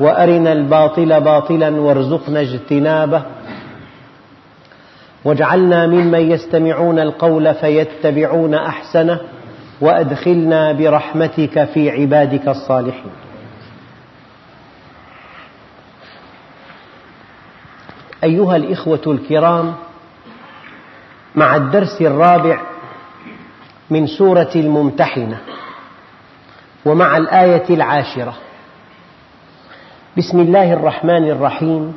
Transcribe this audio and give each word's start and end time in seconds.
وأرنا 0.00 0.52
الباطل 0.52 1.20
باطلا 1.20 1.80
وارزقنا 1.80 2.40
اجتنابه. 2.40 3.22
واجعلنا 5.24 5.86
ممن 5.86 6.30
يستمعون 6.30 6.98
القول 6.98 7.54
فيتبعون 7.54 8.54
أحسنه 8.54 9.20
وأدخلنا 9.80 10.72
برحمتك 10.72 11.64
في 11.64 11.90
عبادك 11.90 12.48
الصالحين. 12.48 13.12
أيها 18.24 18.56
الإخوة 18.56 19.00
الكرام 19.06 19.74
مع 21.34 21.56
الدرس 21.56 22.00
الرابع 22.00 22.60
من 23.90 24.06
سورة 24.06 24.50
الممتحنة 24.54 25.38
ومع 26.84 27.16
الآية 27.16 27.64
العاشرة 27.70 28.34
بسم 30.16 30.40
الله 30.40 30.72
الرحمن 30.72 31.24
الرحيم. 31.28 31.94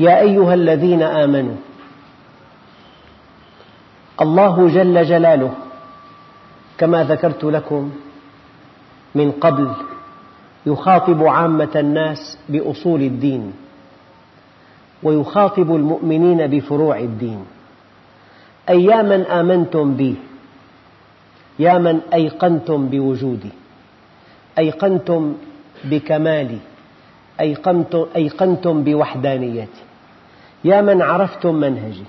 يا 0.00 0.20
أيها 0.20 0.54
الذين 0.54 1.02
آمنوا. 1.02 1.54
الله 4.20 4.68
جل 4.68 5.04
جلاله 5.04 5.54
كما 6.78 7.04
ذكرت 7.04 7.44
لكم 7.44 7.90
من 9.14 9.32
قبل 9.32 9.70
يخاطب 10.66 11.24
عامة 11.24 11.74
الناس 11.76 12.38
بأصول 12.48 13.02
الدين 13.02 13.52
ويخاطب 15.02 15.76
المؤمنين 15.76 16.46
بفروع 16.46 16.98
الدين. 16.98 17.44
أي 18.68 18.84
يا 18.84 19.02
من 19.02 19.22
آمنتم 19.22 19.94
بي 19.94 20.14
يا 21.58 21.78
من 21.78 22.00
أيقنتم 22.14 22.88
بوجودي 22.88 23.52
أيقنتم 24.58 25.34
بكمالي 25.84 26.58
أيقنتم 27.40 28.84
بوحدانيتي. 28.84 29.82
يا 30.64 30.80
من 30.80 31.02
عرفتم 31.02 31.54
منهجي. 31.54 32.04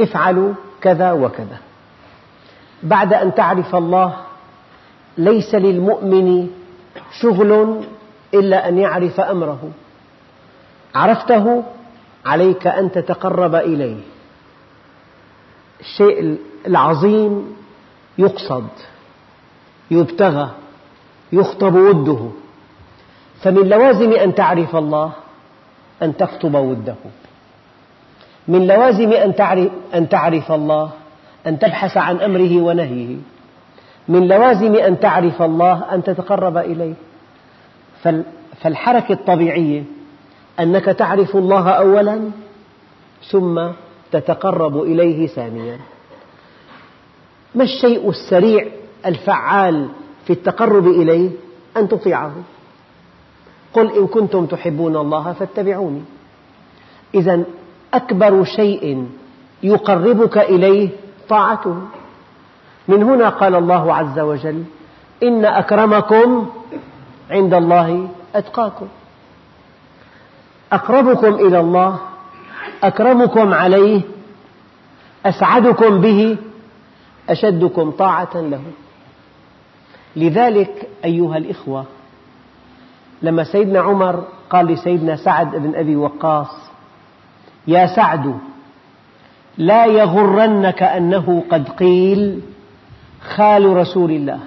افعلوا 0.00 0.52
كذا 0.80 1.12
وكذا. 1.12 1.58
بعد 2.82 3.12
أن 3.12 3.34
تعرف 3.34 3.76
الله 3.76 4.16
ليس 5.18 5.54
للمؤمن 5.54 6.50
شغل 7.20 7.80
إلا 8.34 8.68
أن 8.68 8.78
يعرف 8.78 9.20
أمره. 9.20 9.70
عرفته 10.94 11.62
عليك 12.26 12.66
أن 12.66 12.92
تتقرب 12.92 13.54
إليه. 13.54 14.00
الشيء 15.80 16.38
العظيم 16.66 17.56
يقصد 18.18 18.68
يبتغى 19.90 20.50
يخطب 21.32 21.74
وده. 21.74 22.30
فمن 23.42 23.68
لوازم 23.68 24.12
أن 24.12 24.34
تعرف 24.34 24.76
الله 24.76 25.12
أن 26.02 26.16
تخطب 26.16 26.54
وده. 26.54 26.94
من 28.48 28.66
لوازم 28.66 29.12
أن 29.94 30.08
تعرف 30.08 30.52
الله 30.52 30.90
أن 31.46 31.58
تبحث 31.58 31.96
عن 31.96 32.20
أمره 32.20 32.62
ونهيه. 32.62 33.16
من 34.08 34.28
لوازم 34.28 34.74
أن 34.74 35.00
تعرف 35.00 35.42
الله 35.42 35.94
أن 35.94 36.02
تتقرب 36.02 36.56
إليه. 36.56 36.94
فالحركة 38.60 39.12
الطبيعية 39.12 39.84
أنك 40.60 40.84
تعرف 40.84 41.36
الله 41.36 41.70
أولا 41.70 42.30
ثم 43.30 43.68
تتقرب 44.12 44.82
إليه 44.82 45.26
ثانيا. 45.26 45.78
ما 47.54 47.64
الشيء 47.64 48.10
السريع 48.10 48.66
الفعال 49.06 49.88
في 50.26 50.32
التقرب 50.32 50.86
إليه 50.86 51.30
أن 51.76 51.88
تطيعه؟ 51.88 52.32
قل 53.74 53.92
إن 53.98 54.06
كنتم 54.06 54.46
تحبون 54.46 54.96
الله 54.96 55.32
فاتبعوني. 55.32 56.02
إذا 57.14 57.44
أكبر 57.94 58.44
شيء 58.44 59.08
يقربك 59.62 60.38
إليه 60.38 60.90
طاعته. 61.28 61.76
من 62.88 63.02
هنا 63.02 63.28
قال 63.28 63.54
الله 63.54 63.94
عز 63.94 64.18
وجل 64.18 64.64
إن 65.22 65.44
أكرمكم 65.44 66.48
عند 67.30 67.54
الله 67.54 68.08
أتقاكم. 68.34 68.86
أقربكم 70.72 71.34
إلى 71.34 71.60
الله 71.60 71.98
أكرمكم 72.82 73.54
عليه 73.54 74.00
أسعدكم 75.26 76.00
به 76.00 76.36
أشدكم 77.28 77.90
طاعة 77.90 78.30
له. 78.34 78.62
لذلك 80.16 80.88
أيها 81.04 81.36
الإخوة 81.36 81.84
لما 83.22 83.44
سيدنا 83.44 83.80
عمر 83.80 84.24
قال 84.50 84.66
لسيدنا 84.66 85.16
سعد 85.16 85.56
بن 85.56 85.74
أبي 85.74 85.96
وقاص 85.96 86.70
يا 87.66 87.86
سعد 87.86 88.38
لا 89.58 89.86
يغرنك 89.86 90.82
أنه 90.82 91.42
قد 91.50 91.68
قيل 91.68 92.40
خال 93.20 93.76
رسول 93.76 94.10
الله 94.10 94.40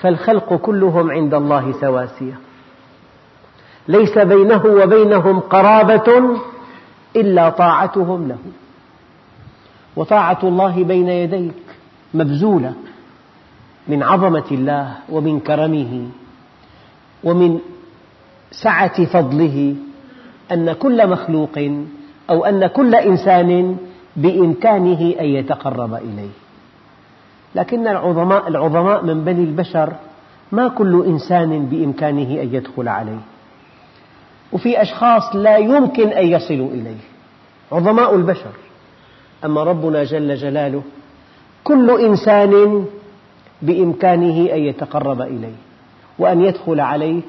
فالخلق 0.00 0.54
كلهم 0.54 1.10
عند 1.10 1.34
الله 1.34 1.72
سواسية. 1.72 2.38
ليس 3.88 4.18
بينه 4.18 4.64
وبينهم 4.66 5.40
قرابة 5.40 6.38
إلا 7.16 7.50
طاعتهم 7.50 8.28
له. 8.28 8.38
وطاعة 9.96 10.38
الله 10.42 10.84
بين 10.84 11.08
يديك 11.08 11.62
مبذولة 12.14 12.74
من 13.88 14.02
عظمة 14.02 14.44
الله 14.50 14.94
ومن 15.08 15.40
كرمه. 15.40 16.08
ومن 17.24 17.58
سعة 18.50 19.04
فضله 19.04 19.74
أن 20.52 20.72
كل 20.72 21.08
مخلوق 21.08 21.58
أو 22.30 22.44
أن 22.44 22.66
كل 22.66 22.94
إنسان 22.94 23.76
بإمكانه 24.16 25.14
أن 25.20 25.24
يتقرب 25.24 25.94
إليه. 25.94 26.34
لكن 27.54 27.86
العظماء, 27.88 28.48
العظماء 28.48 29.04
من 29.04 29.24
بني 29.24 29.44
البشر 29.44 29.92
ما 30.52 30.68
كل 30.68 31.04
إنسان 31.06 31.66
بإمكانه 31.66 32.42
أن 32.42 32.54
يدخل 32.54 32.88
عليه. 32.88 33.20
وفي 34.52 34.82
أشخاص 34.82 35.36
لا 35.36 35.56
يمكن 35.56 36.08
أن 36.08 36.26
يصلوا 36.26 36.68
إليه. 36.68 37.02
عظماء 37.72 38.14
البشر. 38.14 38.52
أما 39.44 39.62
ربنا 39.62 40.04
جل 40.04 40.34
جلاله 40.34 40.82
كل 41.64 42.00
إنسان 42.00 42.84
بإمكانه 43.62 44.52
أن 44.52 44.58
يتقرب 44.58 45.20
إليه. 45.22 45.54
وأن 46.18 46.40
يدخل 46.40 46.80
عليه 46.80 47.20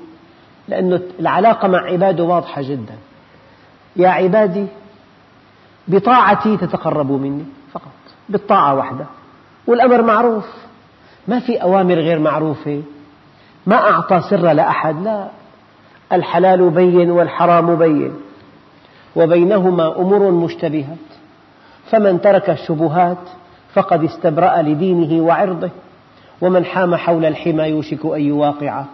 لأن 0.68 1.02
العلاقة 1.20 1.68
مع 1.68 1.80
عباده 1.80 2.24
واضحة 2.24 2.62
جدا. 2.62 2.96
يا 3.96 4.10
عبادي 4.10 4.68
بطاعتي 5.88 6.58
تتقربوا 6.58 7.18
مني 7.18 7.46
فقط 7.72 7.92
بالطاعة 8.30 8.76
وحدها 8.76 9.08
والأمر 9.68 10.02
معروف. 10.02 10.46
ما 11.28 11.40
في 11.40 11.62
أوامر 11.62 11.94
غير 11.94 12.20
معروفة. 12.20 12.82
ما 13.66 13.76
أعطى 13.76 14.22
سر 14.30 14.52
لأحد 14.52 15.04
لا. 15.04 15.28
الحلال 16.14 16.70
بين 16.70 17.12
والحرام 17.12 17.76
بين. 17.76 18.14
وبينهما 19.16 19.96
أمور 19.96 20.32
مشتبهات. 20.32 20.98
فمن 21.92 22.22
ترك 22.22 22.50
الشبهات 22.50 23.18
فقد 23.74 24.04
استبرأ 24.04 24.62
لدينه 24.62 25.24
وعرضه. 25.24 25.70
ومن 26.42 26.66
حام 26.66 26.96
حول 26.96 27.26
الحمى 27.26 27.64
يوشك 27.64 28.06
أن 28.06 28.22
يواقعه 28.22 28.86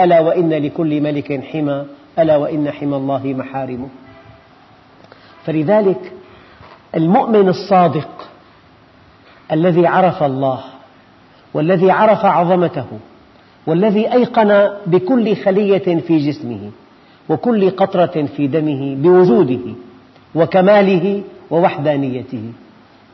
ألا 0.00 0.20
وإن 0.20 0.50
لكل 0.52 1.00
ملك 1.00 1.44
حمى. 1.44 1.84
ألا 2.18 2.36
وإن 2.36 2.70
حمى 2.70 2.96
الله 2.96 3.26
محارمه 3.26 3.88
فلذلك 5.44 6.12
المؤمن 6.94 7.48
الصادق 7.48 8.28
الذي 9.52 9.86
عرف 9.86 10.22
الله 10.22 10.60
والذي 11.54 11.90
عرف 11.90 12.24
عظمته 12.24 12.86
والذي 13.66 14.12
أيقن 14.12 14.70
بكل 14.86 15.36
خلية 15.36 16.00
في 16.00 16.18
جسمه 16.18 16.70
وكل 17.28 17.70
قطرة 17.70 18.26
في 18.36 18.46
دمه 18.46 18.94
بوجوده 18.94 19.74
وكماله 20.34 21.22
ووحدانيته. 21.50 22.52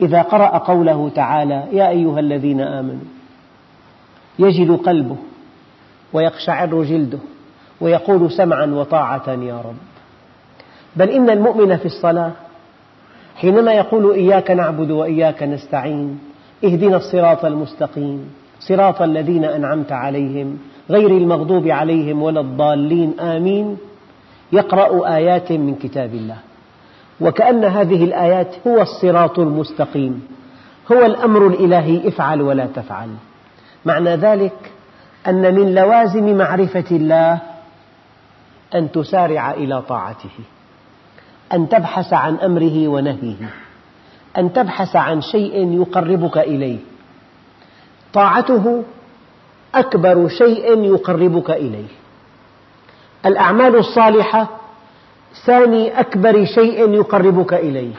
إذا 0.01 0.21
قرأ 0.21 0.57
قوله 0.57 1.11
تعالى 1.15 1.63
يا 1.71 1.89
أيها 1.89 2.19
الذين 2.19 2.61
آمنوا 2.61 3.14
يجد 4.39 4.71
قلبه 4.71 5.15
ويقشعر 6.13 6.83
جلده 6.83 7.19
ويقول 7.81 8.31
سمعا 8.31 8.65
وطاعة 8.65 9.29
يا 9.29 9.55
رب. 9.55 9.75
بل 10.95 11.09
إن 11.09 11.29
المؤمن 11.29 11.77
في 11.77 11.85
الصلاة 11.85 12.31
حينما 13.35 13.73
يقول 13.73 14.13
إياك 14.13 14.51
نعبد 14.51 14.91
وإياك 14.91 15.43
نستعين 15.43 16.19
اهدنا 16.63 16.97
الصراط 16.97 17.45
المستقيم 17.45 18.29
صراط 18.59 19.01
الذين 19.01 19.45
أنعمت 19.45 19.91
عليهم 19.91 20.57
غير 20.89 21.11
المغضوب 21.11 21.67
عليهم 21.67 22.21
ولا 22.21 22.41
الضالين 22.41 23.19
آمين. 23.19 23.77
يقرأ 24.51 25.15
آيات 25.15 25.51
من 25.51 25.75
كتاب 25.75 26.13
الله. 26.13 26.37
وكأن 27.21 27.65
هذه 27.65 28.03
الآيات 28.03 28.55
هو 28.67 28.81
الصراط 28.81 29.39
المستقيم 29.39 30.27
هو 30.91 31.05
الأمر 31.05 31.47
الإلهي 31.47 32.07
افعل 32.07 32.41
ولا 32.41 32.65
تفعل. 32.65 33.09
معنى 33.85 34.15
ذلك 34.15 34.71
أن 35.27 35.55
من 35.55 35.75
لوازم 35.75 36.37
معرفة 36.37 36.85
الله 36.91 37.39
أن 38.75 38.91
تسارع 38.91 39.51
إلى 39.51 39.81
طاعته 39.81 40.29
أن 41.53 41.69
تبحث 41.69 42.13
عن 42.13 42.35
أمره 42.35 42.87
ونهيه 42.87 43.49
أن 44.37 44.53
تبحث 44.53 44.95
عن 44.95 45.21
شيء 45.21 45.81
يقربك 45.81 46.37
إليه. 46.37 46.77
طاعته 48.13 48.83
أكبر 49.75 50.27
شيء 50.27 50.83
يقربك 50.83 51.51
إليه. 51.51 51.87
الأعمال 53.25 53.75
الصالحة 53.75 54.47
ثاني 55.45 55.99
أكبر 55.99 56.45
شيء 56.45 56.93
يقربك 56.93 57.53
إليه. 57.53 57.93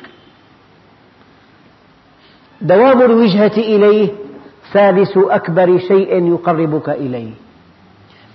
دوام 2.60 3.02
الوجهة 3.02 3.56
إليه 3.56 4.25
ثالث 4.76 5.18
أكبر 5.18 5.78
شيء 5.78 6.32
يقربك 6.32 6.88
إليه. 6.88 7.30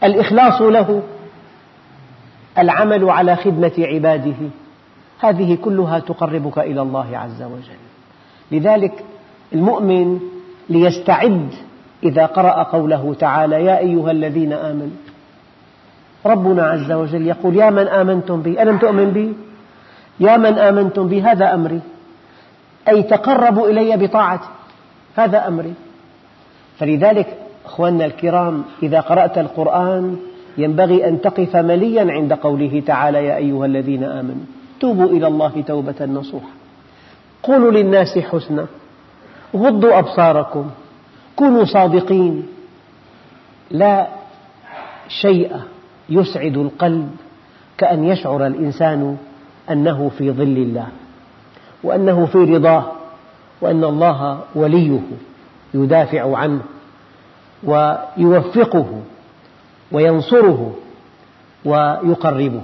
الإخلاص 0.04 0.62
له 0.62 1.02
العمل 2.58 3.10
على 3.10 3.36
خدمة 3.36 3.72
عباده. 3.78 4.40
هذه 5.20 5.56
كلها 5.56 6.00
تقربك 6.00 6.58
إلى 6.60 6.82
الله 6.82 7.18
عز 7.18 7.42
وجل. 7.44 7.82
لذلك 8.52 9.04
المؤمن 9.54 10.20
ليستعد 10.70 11.50
إذا 12.04 12.26
قرأ 12.26 12.64
قوله 12.64 13.16
تعالى 13.20 13.66
يا 13.66 13.78
أيها 13.78 14.12
الذين 14.12 14.54
آمنوا 14.54 15.02
ربنا 16.26 16.64
عز 16.64 16.92
وجل 16.92 17.28
يقول 17.28 17.56
يا 17.56 17.70
من 17.70 17.88
آمنتم 17.88 18.42
بي. 18.42 18.62
ألم 18.62 18.78
تؤمن 18.78 19.10
بي؟ 19.12 19.34
يا 20.20 20.38
من 20.38 20.58
آمنتم 20.58 21.08
بي 21.08 21.22
هذا 21.22 21.54
أمري. 21.54 21.82
أي 22.90 23.04
تقربوا 23.04 23.70
إلي 23.70 23.98
بطاعتي 23.98 24.50
هذا 25.16 25.48
أمري. 25.48 25.74
فلذلك 26.82 27.38
أخواننا 27.66 28.06
الكرام 28.06 28.64
إذا 28.84 29.00
قرأت 29.00 29.38
القرآن 29.38 30.18
ينبغي 30.58 31.08
أن 31.08 31.22
تقف 31.22 31.56
مليا 31.56 32.12
عند 32.12 32.34
قوله 32.34 32.84
تعالى 32.86 33.26
يا 33.26 33.36
أيها 33.36 33.66
الذين 33.66 34.04
آمنوا 34.04 34.46
توبوا 34.80 35.10
إلى 35.10 35.28
الله 35.28 35.64
توبة 35.68 36.06
نصوحا. 36.06 36.50
قولوا 37.44 37.72
للناس 37.72 38.18
حسنا. 38.18 38.66
غضوا 39.56 40.00
أبصاركم. 40.00 40.70
كونوا 41.36 41.66
صادقين. 41.66 42.48
لا 43.72 44.08
شيء 45.08 45.52
يسعد 46.10 46.58
القلب 46.58 47.10
كأن 47.78 48.04
يشعر 48.04 48.48
الإنسان 48.48 49.18
أنه 49.72 50.12
في 50.18 50.32
ظل 50.32 50.58
الله 50.58 50.88
وأنه 51.84 52.26
في 52.26 52.38
رضاه 52.38 52.92
وأن 53.62 53.84
الله 53.84 54.40
وليه. 54.56 55.00
يدافع 55.74 56.38
عنه 56.38 56.62
ويوفقه 57.64 59.02
وينصره 59.92 60.76
ويقربه. 61.66 62.62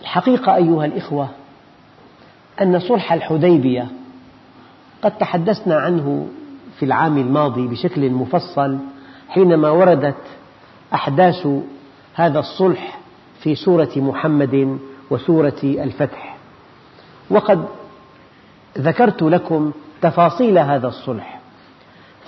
الحقيقة 0.00 0.56
أيها 0.56 0.84
الإخوة 0.84 1.28
أن 2.62 2.80
صلح 2.80 3.12
الحديبية 3.12 3.88
قد 5.02 5.18
تحدثنا 5.18 5.76
عنه 5.76 6.26
في 6.78 6.84
العام 6.84 7.18
الماضي 7.18 7.66
بشكل 7.66 8.10
مفصل 8.10 8.78
حينما 9.28 9.70
وردت 9.70 10.16
أحداث 10.94 11.48
هذا 12.14 12.38
الصلح 12.38 12.98
في 13.40 13.54
سورة 13.54 13.90
محمد 13.96 14.78
وسورة 15.10 15.60
الفتح. 15.62 16.36
وقد 17.30 17.64
ذكرت 18.78 19.22
لكم 19.22 19.72
تفاصيل 20.04 20.58
هذا 20.58 20.88
الصلح. 20.88 21.40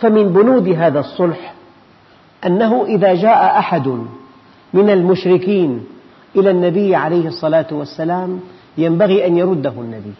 فمن 0.00 0.32
بنود 0.32 0.68
هذا 0.68 1.00
الصلح 1.00 1.54
أنه 2.46 2.84
إذا 2.84 3.14
جاء 3.14 3.58
أحد 3.58 3.88
من 4.74 4.90
المشركين 4.90 5.84
إلى 6.36 6.50
النبي 6.50 6.94
عليه 6.94 7.28
الصلاة 7.28 7.66
والسلام 7.72 8.40
ينبغي 8.78 9.26
أن 9.26 9.36
يرده 9.36 9.70
النبي. 9.70 10.14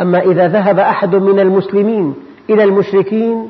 أما 0.00 0.18
إذا 0.18 0.48
ذهب 0.48 0.78
أحد 0.78 1.14
من 1.14 1.40
المسلمين 1.40 2.14
إلى 2.50 2.64
المشركين 2.64 3.48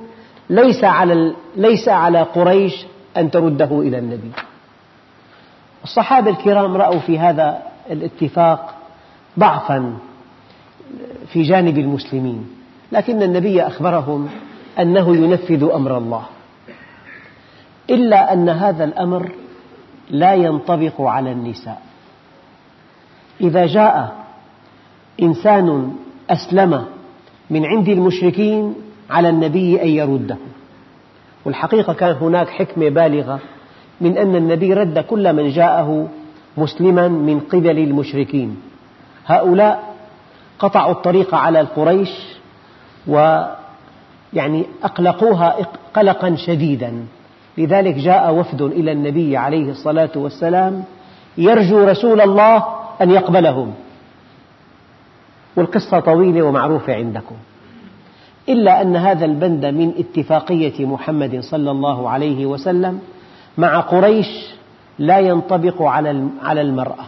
ليس 0.51 0.85
على, 0.85 1.35
ليس 1.57 1.89
على 1.89 2.23
قريش 2.23 2.87
أن 3.17 3.31
ترده 3.31 3.81
إلى 3.81 3.99
النبي. 3.99 4.31
الصحابة 5.85 6.31
الكرام 6.31 6.77
رأوا 6.77 6.99
في 6.99 7.19
هذا 7.19 7.63
الاتفاق 7.91 8.75
ضعفا 9.39 9.95
في 11.33 11.43
جانب 11.43 11.79
المسلمين. 11.79 12.60
لكن 12.93 13.23
النبي 13.23 13.63
أخبرهم 13.63 14.29
أنه 14.79 15.17
ينفذ 15.17 15.71
أمر 15.75 15.99
الله. 15.99 16.23
إلا 17.91 18.33
أن 18.33 18.49
هذا 18.49 18.85
الأمر 18.85 19.33
لا 20.11 20.35
ينطبق 20.35 21.01
على 21.01 21.33
النساء. 21.33 21.83
إذا 23.41 23.67
جاء 23.67 24.25
إنسان 25.23 25.93
أسلم 26.31 26.85
من 27.51 27.67
عند 27.67 27.89
المشركين 27.89 28.75
على 29.11 29.29
النبي 29.29 29.83
أن 29.83 29.89
يرده. 29.89 30.37
والحقيقة 31.45 31.93
كان 31.93 32.17
هناك 32.17 32.49
حكمة 32.49 32.89
بالغة 32.89 33.41
من 34.01 34.19
أن 34.19 34.37
النبي 34.37 34.75
رد 34.75 34.99
كل 34.99 35.33
من 35.33 35.51
جاءه 35.51 36.09
مسلما 36.57 37.09
من 37.09 37.41
قبل 37.41 37.79
المشركين. 37.79 38.57
هؤلاء 39.27 39.95
قطعوا 40.59 40.93
الطريق 40.93 41.35
على 41.35 41.61
القريش 41.61 42.40
ويعني 43.07 44.65
أقلقوها 44.83 45.57
قلقا 45.95 46.35
شديدا. 46.37 47.05
لذلك 47.59 47.95
جاء 47.95 48.35
وفد 48.35 48.63
إلى 48.63 48.93
النبي 48.93 49.37
عليه 49.37 49.71
الصلاة 49.71 50.11
والسلام 50.17 50.85
يرجو 51.39 51.85
رسول 51.85 52.21
الله 52.21 52.65
أن 53.03 53.11
يقبلهم. 53.11 53.75
والقصة 55.57 56.01
طويلة 56.01 56.43
ومعروفة 56.43 56.95
عندكم. 56.95 57.35
إلا 58.49 58.83
أن 58.83 58.97
هذا 58.97 59.25
البند 59.25 59.67
من 59.67 59.93
اتفاقية 59.99 60.87
محمد 60.87 61.41
صلى 61.41 61.71
الله 61.71 62.11
عليه 62.11 62.47
وسلم 62.47 63.01
مع 63.59 63.81
قريش 63.81 64.27
لا 64.99 65.19
ينطبق 65.19 65.83
على 66.43 66.61
المرأة 66.61 67.05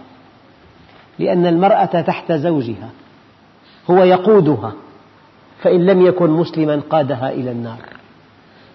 لأن 1.19 1.47
المرأة 1.47 2.01
تحت 2.01 2.33
زوجها 2.33 2.91
هو 3.91 4.03
يقودها. 4.03 4.73
فإن 5.63 5.87
لم 5.87 6.07
يكن 6.07 6.31
مسلما 6.31 6.81
قادها 6.91 7.31
إلى 7.31 7.51
النار. 7.51 7.79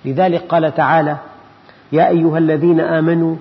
لذلك 0.06 0.42
قال 0.42 0.76
تعالى 0.76 1.18
يا 1.92 2.10
أيها 2.10 2.38
الذين 2.38 2.80
آمنوا 2.80 3.36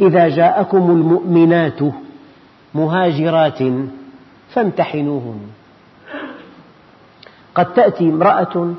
إذا 0.00 0.28
جاءكم 0.28 0.90
المؤمنات 0.90 1.80
مهاجرات 2.74 3.58
فامتحنوهن. 4.50 5.40
قد 7.54 7.74
تأتي 7.74 8.08
امرأة 8.08 8.74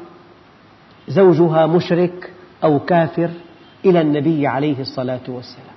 زوجها 1.07 1.65
مشرك 1.65 2.31
أو 2.63 2.79
كافر 2.79 3.29
إلى 3.85 4.01
النبي 4.01 4.47
عليه 4.47 4.79
الصلاة 4.81 5.25
والسلام. 5.27 5.75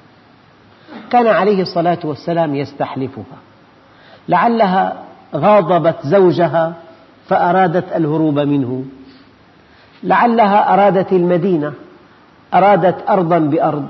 كان 1.10 1.26
عليه 1.26 1.62
الصلاة 1.62 1.98
والسلام 2.04 2.54
يستحلفها. 2.54 3.38
لعلها 4.28 5.02
غاضبت 5.34 5.96
زوجها 6.06 6.74
فأرادت 7.28 7.96
الهروب 7.96 8.38
منه. 8.38 8.84
لعلها 10.02 10.74
أرادت 10.74 11.12
المدينة 11.12 11.72
أرادت 12.54 13.10
أرضا 13.10 13.38
بأرض. 13.38 13.88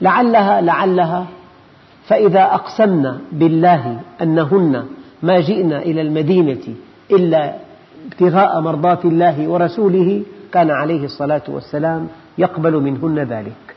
لعلها 0.00 0.60
لعلها 0.60 1.26
فإذا 2.06 2.42
أقسمن 2.42 3.18
بالله 3.32 4.00
أنهن 4.22 4.86
ما 5.22 5.40
جئن 5.40 5.72
إلى 5.72 6.00
المدينة 6.00 6.74
إلا 7.10 7.54
ابتغاء 8.06 8.60
مرضات 8.60 9.04
الله 9.04 9.48
ورسوله 9.48 10.22
كان 10.52 10.70
عليه 10.70 11.04
الصلاة 11.04 11.42
والسلام 11.48 12.08
يقبل 12.38 12.72
منهن 12.72 13.18
ذلك. 13.18 13.76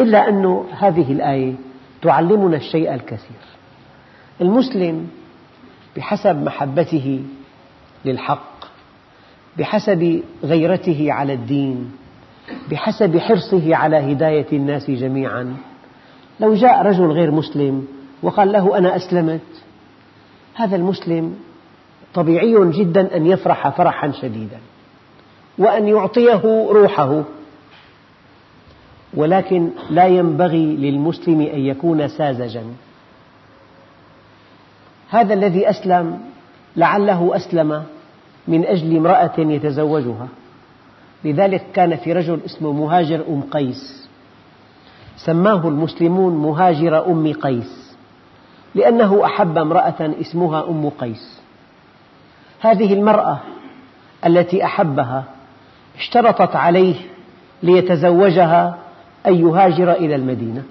إلا 0.00 0.28
أن 0.28 0.64
هذه 0.78 1.12
الآية 1.12 1.54
تعلمنا 2.02 2.56
الشيء 2.56 2.94
الكثير. 2.94 3.42
المسلم 4.40 5.08
بحسب 5.96 6.44
محبته 6.44 7.22
للحق 8.04 8.64
بحسب 9.58 10.22
غيرته 10.44 11.12
على 11.12 11.32
الدين 11.32 11.92
بحسب 12.70 13.18
حرصه 13.18 13.76
على 13.76 14.12
هداية 14.12 14.46
الناس 14.52 14.90
جميعا. 14.90 15.56
لو 16.40 16.54
جاء 16.54 16.82
رجل 16.82 17.06
غير 17.06 17.30
مسلم 17.30 17.88
وقال 18.22 18.52
له 18.52 18.78
أنا 18.78 18.96
أسلمت 18.96 19.40
هذا 20.54 20.76
المسلم 20.76 21.36
طبيعي 22.14 22.70
جدا 22.70 23.16
أن 23.16 23.26
يفرح 23.26 23.68
فرحا 23.68 24.10
شديدا 24.10 24.58
وأن 25.58 25.88
يعطيه 25.88 26.68
روحه. 26.70 27.22
ولكن 29.14 29.70
لا 29.90 30.06
ينبغي 30.06 30.76
للمسلم 30.76 31.40
أن 31.40 31.58
يكون 31.60 32.08
ساذجا. 32.08 32.64
هذا 35.10 35.34
الذي 35.34 35.70
أسلم 35.70 36.29
لعله 36.76 37.36
أسلم 37.36 37.82
من 38.48 38.64
أجل 38.64 38.96
امرأة 38.96 39.38
يتزوجها. 39.38 40.28
لذلك 41.24 41.66
كان 41.74 41.96
في 41.96 42.12
رجل 42.12 42.40
اسمه 42.46 42.72
مهاجر 42.72 43.24
أم 43.28 43.42
قيس. 43.42 44.08
سماه 45.16 45.68
المسلمون 45.68 46.34
مهاجر 46.34 47.06
أم 47.06 47.32
قيس 47.32 47.96
لأنه 48.74 49.24
أحب 49.24 49.58
امرأة 49.58 50.14
اسمها 50.20 50.68
أم 50.68 50.88
قيس. 50.88 51.40
هذه 52.60 52.94
المرأة 52.94 53.38
التي 54.26 54.64
أحبها 54.64 55.24
اشترطت 55.98 56.56
عليه 56.56 56.94
ليتزوجها 57.62 58.78
أن 59.26 59.34
يهاجر 59.34 59.92
إلى 59.92 60.14
المدينة 60.14 60.62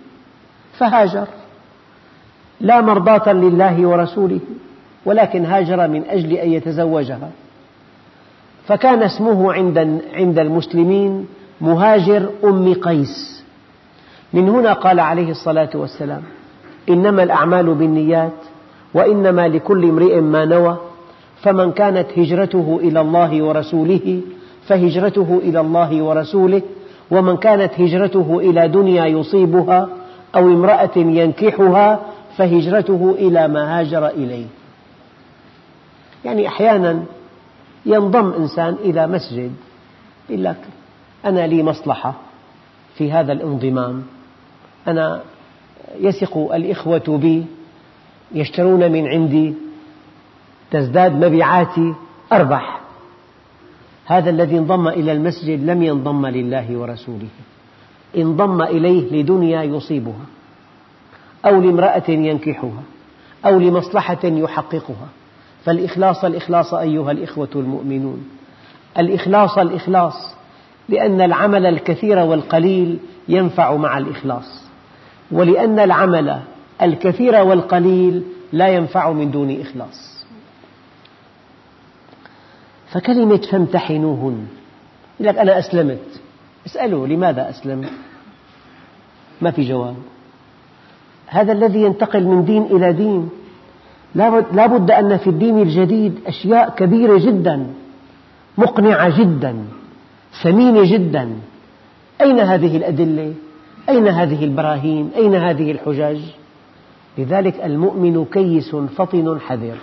فهاجر. 0.77 1.27
لا 2.59 2.81
مرضاة 2.81 3.33
لله 3.33 3.87
ورسوله. 3.87 4.39
ولكن 5.05 5.45
هاجر 5.45 5.87
من 5.87 6.03
أجل 6.09 6.33
أن 6.33 6.51
يتزوجها. 6.51 7.29
فكان 8.67 9.03
اسمه 9.03 9.53
عند 10.13 10.39
المسلمين 10.39 11.27
مهاجر 11.61 12.29
أم 12.43 12.73
قيس. 12.73 13.43
من 14.33 14.49
هنا 14.49 14.73
قال 14.73 14.99
عليه 14.99 15.31
الصلاة 15.31 15.69
والسلام 15.73 16.21
إنما 16.89 17.23
الأعمال 17.23 17.73
بالنيات 17.73 18.33
وإنما 18.93 19.47
لكل 19.47 19.85
امرئ 19.89 20.19
ما 20.19 20.45
نوى. 20.45 20.77
فمن 21.41 21.71
كانت 21.71 22.07
هجرته 22.17 22.79
إلى 22.83 23.01
الله 23.01 23.43
ورسوله 23.43 24.21
فهجرته 24.67 25.39
إلى 25.43 25.59
الله 25.59 26.03
ورسوله. 26.03 26.61
ومن 27.11 27.37
كانت 27.37 27.71
هجرته 27.79 28.39
إلى 28.39 28.67
دنيا 28.67 29.05
يصيبها 29.05 29.89
أو 30.35 30.47
امرأة 30.47 30.95
ينكحها 30.95 31.99
فهجرته 32.37 33.15
إلى 33.19 33.47
ما 33.47 33.79
هاجر 33.79 34.07
إليه. 34.07 34.45
يعني 36.25 36.47
أحيانا 36.47 37.03
ينضم 37.85 38.33
إنسان 38.33 38.73
إلى 38.73 39.07
مسجد 39.07 39.51
يقول 40.29 40.43
لك 40.43 40.59
أنا 41.25 41.47
لي 41.47 41.63
مصلحة 41.63 42.13
في 42.95 43.11
هذا 43.11 43.33
الانضمام 43.33 44.03
أنا 44.87 45.21
يثق 45.99 46.37
الإخوة 46.37 47.17
بي 47.21 47.45
يشترون 48.31 48.91
من 48.91 49.07
عندي 49.07 49.53
تزداد 50.71 51.25
مبيعاتي 51.25 51.93
أربح. 52.31 52.79
هذا 54.05 54.29
الذي 54.29 54.57
انضم 54.57 54.87
إلى 54.87 55.11
المسجد 55.11 55.65
لم 55.65 55.83
ينضم 55.83 56.25
لله 56.27 56.77
ورسوله 56.77 57.27
انضم 58.17 58.61
إليه 58.61 59.21
لدنيا 59.21 59.63
يصيبها 59.63 60.25
أو 61.45 61.61
لامرأة 61.61 62.09
ينكحها 62.09 62.83
أو 63.45 63.59
لمصلحة 63.59 64.19
يحققها. 64.23 65.07
فالإخلاص 65.65 66.25
الإخلاص 66.25 66.73
أيها 66.73 67.11
الإخوة 67.11 67.49
المؤمنون. 67.55 68.29
الإخلاص 68.97 69.57
الإخلاص 69.57 70.35
لأن 70.89 71.21
العمل 71.21 71.65
الكثير 71.65 72.19
والقليل 72.19 72.99
ينفع 73.27 73.75
مع 73.75 73.97
الإخلاص. 73.97 74.63
ولأن 75.31 75.79
العمل 75.79 76.39
الكثير 76.81 77.35
والقليل 77.35 78.23
لا 78.53 78.67
ينفع 78.67 79.11
من 79.11 79.31
دون 79.31 79.61
إخلاص. 79.61 80.25
فكلمة 82.91 83.37
فامتحنوهن. 83.37 84.47
يقول 85.19 85.35
لك 85.35 85.37
أنا 85.37 85.59
أسلمت. 85.59 86.21
اسأله 86.65 87.07
لماذا 87.07 87.49
أسلمت 87.49 87.91
ما 89.41 89.51
في 89.51 89.69
جواب. 89.69 89.95
هذا 91.27 91.51
الذي 91.51 91.81
ينتقل 91.81 92.23
من 92.23 92.45
دين 92.45 92.63
إلى 92.63 92.93
دين. 92.93 93.29
لا 94.15 94.65
بد 94.67 94.91
أن 94.91 95.17
في 95.17 95.29
الدين 95.29 95.61
الجديد 95.61 96.19
أشياء 96.27 96.69
كبيرة 96.69 97.17
جدا 97.17 97.67
مقنعة 98.57 99.19
جدا 99.19 99.65
ثمينة 100.43 100.93
جدا 100.93 101.29
أين 102.21 102.39
هذه 102.39 102.77
الأدلة؟ 102.77 103.33
أين 103.89 104.07
هذه 104.07 104.43
البراهين؟ 104.43 105.09
أين 105.15 105.35
هذه 105.35 105.71
الحجج؟ 105.71 106.19
لذلك 107.17 107.65
المؤمن 107.65 108.25
كيس 108.25 108.75
فطن 108.75 109.39
حذر 109.39 109.77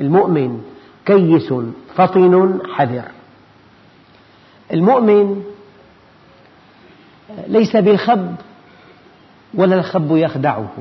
المؤمن 0.00 0.62
كيس 1.06 1.54
فطن 1.94 2.58
حذر 2.74 3.04
المؤمن 4.72 5.42
ليس 7.48 7.76
بالخب 7.76 8.34
ولا 9.54 9.74
الخب 9.74 10.16
يخدعه 10.16 10.72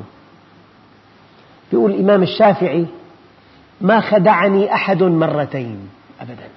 يقول 1.74 1.92
الإمام 1.92 2.24
الشافعي 2.24 2.86
ما 3.82 4.00
خدعني 4.00 4.74
أحد 4.74 5.04
مرتين 5.04 5.80
أبدا. 6.22 6.48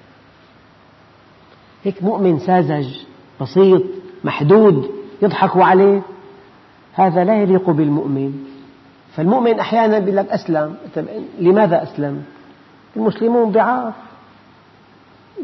هيك 1.83 2.03
مؤمن 2.03 2.39
ساذج 2.39 2.87
بسيط 3.41 3.83
محدود 4.23 4.91
يضحك 5.21 5.57
عليه 5.57 6.01
هذا 6.93 7.23
لا 7.23 7.41
يليق 7.41 7.69
بالمؤمن. 7.69 8.45
فالمؤمن 9.15 9.59
أحيانا 9.59 9.97
يقول 9.97 10.15
لك 10.15 10.29
أسلم. 10.29 10.75
لماذا 11.39 11.83
أسلم؟ 11.83 12.23
المسلمون 12.95 13.51
ضعاف. 13.51 13.93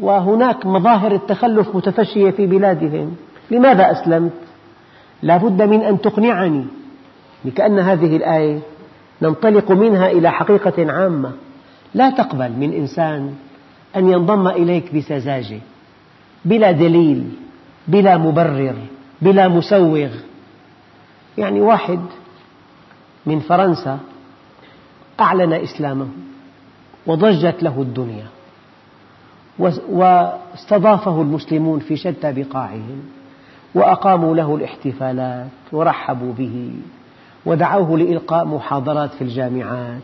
وهناك 0.00 0.66
مظاهر 0.66 1.12
التخلف 1.12 1.76
متفشية 1.76 2.30
في 2.30 2.46
بلادهم. 2.46 3.16
لماذا 3.50 3.90
أسلمت؟ 3.90 4.32
لا 5.22 5.36
بد 5.36 5.62
من 5.62 5.80
أن 5.80 6.00
تقنعني 6.00 6.64
كأن 7.56 7.78
هذه 7.78 8.16
الآية 8.16 8.60
ننطلق 9.22 9.70
منها 9.70 10.10
إلى 10.10 10.30
حقيقة 10.30 10.92
عامة. 10.92 11.32
لا 11.94 12.10
تقبل 12.10 12.52
من 12.52 12.72
إنسان 12.72 13.34
أن 13.96 14.08
ينضم 14.08 14.48
إليك 14.48 14.94
بسذاجة 14.94 15.60
بلا 16.44 16.72
دليل 16.72 17.30
بلا 17.88 18.18
مبرر 18.18 18.76
بلا 19.22 19.48
مسوغ. 19.48 20.08
يعني 21.38 21.60
واحد 21.60 22.00
من 23.26 23.40
فرنسا 23.40 23.98
أعلن 25.20 25.52
إسلامه 25.52 26.08
وضجت 27.06 27.62
له 27.62 27.82
الدنيا 27.82 28.26
واستضافه 29.88 31.22
المسلمون 31.22 31.80
في 31.80 31.96
شتى 31.96 32.32
بقاعهم 32.32 33.02
وأقاموا 33.74 34.36
له 34.36 34.56
الاحتفالات 34.56 35.48
ورحبوا 35.72 36.32
به. 36.32 36.72
ودعوه 37.46 37.98
لإلقاء 37.98 38.44
محاضرات 38.44 39.14
في 39.14 39.22
الجامعات 39.22 40.02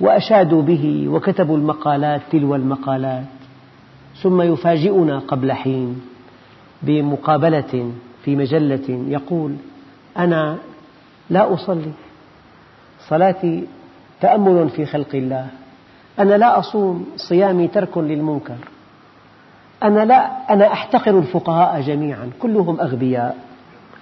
وأشادوا 0.00 0.62
به 0.62 1.08
وكتبوا 1.08 1.56
المقالات 1.56 2.20
تلو 2.30 2.54
المقالات 2.54 3.24
ثم 4.22 4.42
يفاجئنا 4.42 5.18
قبل 5.18 5.52
حين 5.52 6.00
بمقابلة 6.82 7.92
في 8.24 8.36
مجلة 8.36 9.04
يقول 9.08 9.54
أنا 10.18 10.56
لا 11.30 11.54
أصلي 11.54 11.92
صلاتي 13.08 13.66
تأمل 14.20 14.68
في 14.68 14.86
خلق 14.86 15.14
الله 15.14 15.46
أنا 16.18 16.34
لا 16.34 16.58
أصوم 16.58 17.06
صيامي 17.16 17.68
ترك 17.68 17.98
للمنكر 17.98 18.56
أنا 19.82 20.04
لا 20.04 20.52
أنا 20.52 20.72
أحتقر 20.72 21.18
الفقهاء 21.18 21.80
جميعا 21.80 22.30
كلهم 22.42 22.80
أغبياء 22.80 23.36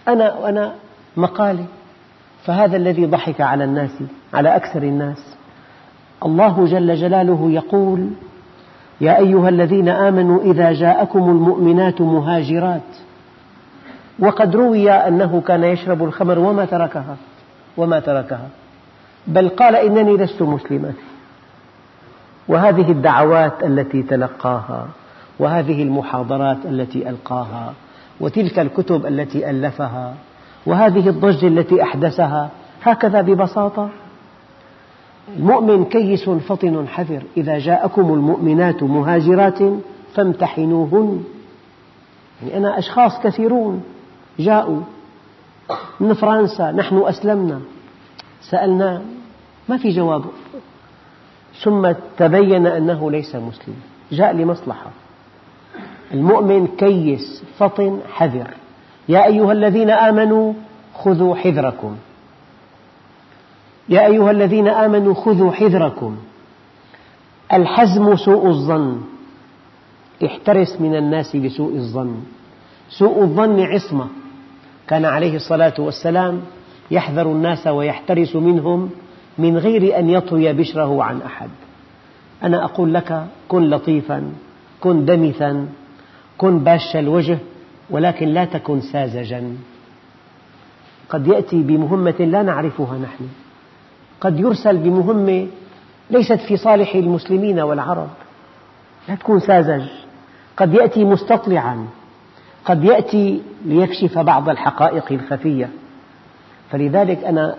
أنا 0.08 0.48
أنا 0.48 0.74
مقالي. 1.16 1.64
فهذا 2.46 2.76
الذي 2.76 3.06
ضحك 3.06 3.40
على 3.40 3.64
الناس 3.64 3.90
على 4.34 4.56
أكثر 4.56 4.82
الناس. 4.82 5.36
الله 6.24 6.64
جل 6.64 6.94
جلاله 6.94 7.50
يقول 7.50 8.10
يا 9.00 9.18
أيها 9.18 9.48
الذين 9.48 9.88
آمنوا 9.88 10.42
إذا 10.42 10.72
جاءكم 10.72 11.18
المؤمنات 11.18 12.00
مهاجرات 12.00 12.82
وقد 14.18 14.56
روي 14.56 14.90
أنه 14.90 15.42
كان 15.46 15.64
يشرب 15.64 16.04
الخمر 16.04 16.38
وما 16.38 16.64
تركها 16.64 17.16
وما 17.76 18.00
تركها. 18.00 18.48
بل 19.26 19.48
قال 19.48 19.76
إنني 19.76 20.16
لست 20.16 20.42
مسلما. 20.42 20.92
وهذه 22.48 22.90
الدعوات 22.90 23.64
التي 23.64 24.02
تلقاها 24.02 24.88
وهذه 25.38 25.82
المحاضرات 25.82 26.58
التي 26.64 27.08
ألقاها 27.08 27.72
وتلك 28.20 28.58
الكتب 28.58 29.06
التي 29.06 29.50
ألفها 29.50 30.14
وهذه 30.66 31.08
الضجة 31.08 31.46
التي 31.46 31.82
أحدثها 31.82 32.50
هكذا 32.82 33.20
ببساطة. 33.20 33.88
المؤمن 35.36 35.84
كيس 35.84 36.30
فطن 36.30 36.88
حذر 36.88 37.22
إذا 37.36 37.58
جاءكم 37.58 38.14
المؤمنات 38.14 38.82
مهاجرات 38.82 39.58
فامتحنوهن. 40.14 41.24
يعني 42.42 42.56
أنا 42.56 42.78
أشخاص 42.78 43.20
كثيرون 43.20 43.82
جاءوا 44.38 44.80
من 46.00 46.14
فرنسا 46.14 46.72
نحن 46.72 46.96
أسلمنا. 46.96 47.60
سألناه 48.40 49.02
ما 49.68 49.76
في 49.76 49.88
جواب؟ 49.90 50.24
ثم 51.62 51.92
تبين 52.18 52.66
أنه 52.66 53.10
ليس 53.10 53.36
مسلم 53.36 53.74
جاء 54.12 54.32
لمصلحة. 54.32 54.90
المؤمن 56.14 56.66
كيس 56.66 57.44
فطن 57.58 58.00
حذر. 58.12 58.54
يا 59.08 59.26
أيها 59.26 59.52
الذين 59.52 59.90
آمنوا 59.90 60.52
خذوا 60.94 61.36
حذركم. 61.36 61.96
يا 63.88 64.06
أيها 64.06 64.30
الذين 64.30 64.68
آمنوا 64.68 65.14
خذوا 65.14 65.52
حذركم. 65.52 66.16
الحزم 67.52 68.16
سوء 68.16 68.46
الظن. 68.46 69.00
احترس 70.24 70.80
من 70.80 70.96
الناس 70.96 71.36
بسوء 71.36 71.74
الظن. 71.74 72.16
سوء 72.90 73.22
الظن 73.22 73.60
عصمة. 73.60 74.06
كان 74.88 75.04
عليه 75.04 75.36
الصلاة 75.36 75.74
والسلام 75.78 76.40
يحذر 76.90 77.26
الناس 77.26 77.66
ويحترس 77.66 78.36
منهم 78.36 78.90
من 79.38 79.58
غير 79.58 79.98
أن 79.98 80.10
يطوي 80.10 80.52
بشره 80.52 81.02
عن 81.02 81.22
أحد. 81.22 81.50
أنا 82.42 82.64
أقول 82.64 82.94
لك 82.94 83.26
كن 83.48 83.70
لطيفا 83.70 84.32
كن 84.80 85.04
دمثا 85.04 85.68
كن 86.38 86.58
باش 86.58 86.96
الوجه 86.96 87.38
ولكن 87.90 88.28
لا 88.28 88.44
تكن 88.44 88.80
ساذجا. 88.80 89.56
قد 91.08 91.26
يأتي 91.26 91.62
بمهمة 91.62 92.14
لا 92.18 92.42
نعرفها 92.42 92.98
نحن. 92.98 93.28
قد 94.20 94.40
يرسل 94.40 94.76
بمهمة 94.76 95.46
ليست 96.10 96.40
في 96.48 96.56
صالح 96.56 96.94
المسلمين 96.94 97.60
والعرب. 97.60 98.08
لا 99.08 99.14
تكون 99.14 99.40
ساذج. 99.40 99.82
قد 100.56 100.74
يأتي 100.74 101.04
مستطلعا 101.04 101.86
قد 102.64 102.84
يأتي 102.84 103.42
ليكشف 103.64 104.18
بعض 104.18 104.48
الحقائق 104.48 105.12
الخفية. 105.12 105.68
فلذلك 106.70 107.24
أنا 107.24 107.54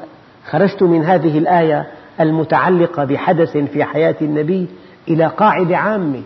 خرجت 0.50 0.84
من 0.84 1.04
هذه 1.04 1.38
الآية 1.38 1.88
المتعلقة 2.20 3.06
بحدث 3.06 3.58
في 3.58 3.84
حياة 3.84 4.16
النبي 4.22 4.68
إلى 5.08 5.26
قاعدة 5.26 5.78
عامة. 5.78 6.22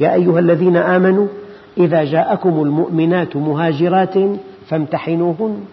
يا 0.00 0.14
أيها 0.14 0.38
الذين 0.38 0.76
آمنوا 0.76 1.26
إذا 1.78 2.04
جاءكم 2.04 2.62
المؤمنات 2.62 3.36
مهاجرات 3.36 4.14
فامتحنوهن. 4.68 5.64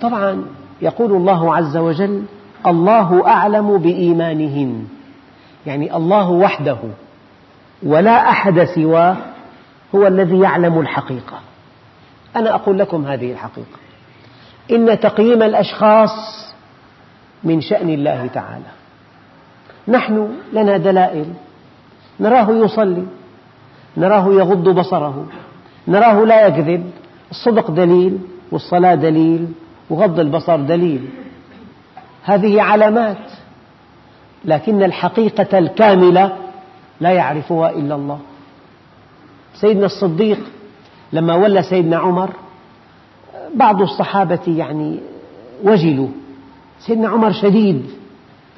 طبعا 0.00 0.44
يقول 0.82 1.12
الله 1.12 1.56
عز 1.56 1.76
وجل 1.76 2.22
الله 2.66 3.26
أعلم 3.26 3.78
بإيمانهن. 3.78 4.86
يعني 5.66 5.96
الله 5.96 6.30
وحده 6.30 6.78
ولا 7.82 8.30
أحد 8.30 8.64
سواه 8.64 9.16
هو 9.94 10.06
الذي 10.06 10.38
يعلم 10.38 10.80
الحقيقة. 10.80 11.40
أنا 12.36 12.54
أقول 12.54 12.78
لكم 12.78 13.06
هذه 13.06 13.32
الحقيقة. 13.32 13.78
إن 14.70 15.00
تقييم 15.00 15.42
الأشخاص 15.42 16.10
من 17.44 17.60
شأن 17.60 17.90
الله 17.90 18.26
تعالى. 18.26 18.70
نحن 19.88 20.28
لنا 20.52 20.76
دلائل 20.76 21.26
نراه 22.20 22.50
يصلي 22.50 23.04
نراه 23.96 24.32
يغض 24.32 24.68
بصره 24.68 25.26
نراه 25.88 26.24
لا 26.24 26.46
يكذب 26.46 26.90
الصدق 27.30 27.70
دليل 27.70 28.18
والصلاة 28.52 28.94
دليل 28.94 29.48
وغض 29.90 30.20
البصر 30.20 30.56
دليل. 30.56 31.08
هذه 32.24 32.62
علامات 32.62 33.30
لكن 34.44 34.82
الحقيقة 34.82 35.58
الكاملة 35.58 36.36
لا 37.00 37.10
يعرفها 37.10 37.70
إلا 37.70 37.94
الله. 37.94 38.18
سيدنا 39.54 39.86
الصديق 39.86 40.38
لما 41.12 41.34
ولى 41.34 41.62
سيدنا 41.62 41.96
عمر 41.96 42.30
بعض 43.54 43.82
الصحابة 43.82 44.40
يعني 44.46 45.00
وجلوا. 45.64 46.08
سيدنا 46.80 47.08
عمر 47.08 47.32
شديد 47.32 47.90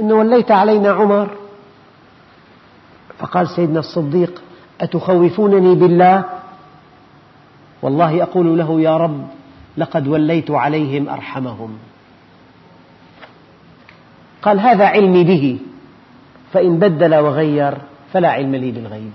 أنه 0.01 0.15
وليت 0.15 0.51
علينا 0.51 0.91
عمر 0.91 1.29
فقال 3.23 3.49
سيدنا 3.49 3.81
الصديق 3.81 4.43
أتخوفونني 4.81 5.75
بالله؟ 5.75 6.25
والله 7.83 8.23
أقول 8.23 8.59
له 8.59 8.81
يا 8.81 8.97
رب 8.97 9.27
لقد 9.77 10.09
وليت 10.09 10.51
عليهم 10.51 11.09
أرحمهم. 11.09 11.79
قال 14.43 14.61
هذا 14.61 14.87
علمي 14.87 15.25
به 15.25 15.59
فإن 16.53 16.79
بدل 16.79 17.15
وغير 17.15 17.79
فلا 18.13 18.29
علم 18.29 18.55
لي 18.55 18.71
بالغيب. 18.71 19.13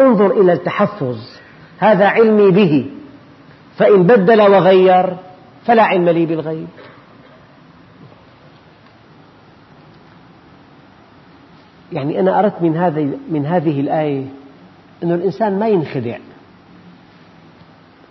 انظر 0.00 0.40
إلى 0.40 0.52
التحفظ 0.52 1.18
هذا 1.78 2.06
علمي 2.06 2.50
به 2.50 2.90
فإن 3.76 4.02
بدل 4.02 4.42
وغير 4.42 5.16
فلا 5.64 5.82
علم 5.82 6.08
لي 6.08 6.26
بالغيب. 6.26 6.68
يعني 11.94 12.20
أنا 12.20 12.38
أردت 12.38 12.62
من 12.62 12.76
هذه 12.76 13.10
من 13.30 13.46
هذه 13.46 13.80
الآية 13.80 14.24
أن 15.02 15.12
الإنسان 15.12 15.58
ما 15.58 15.68
ينخدع. 15.68 16.18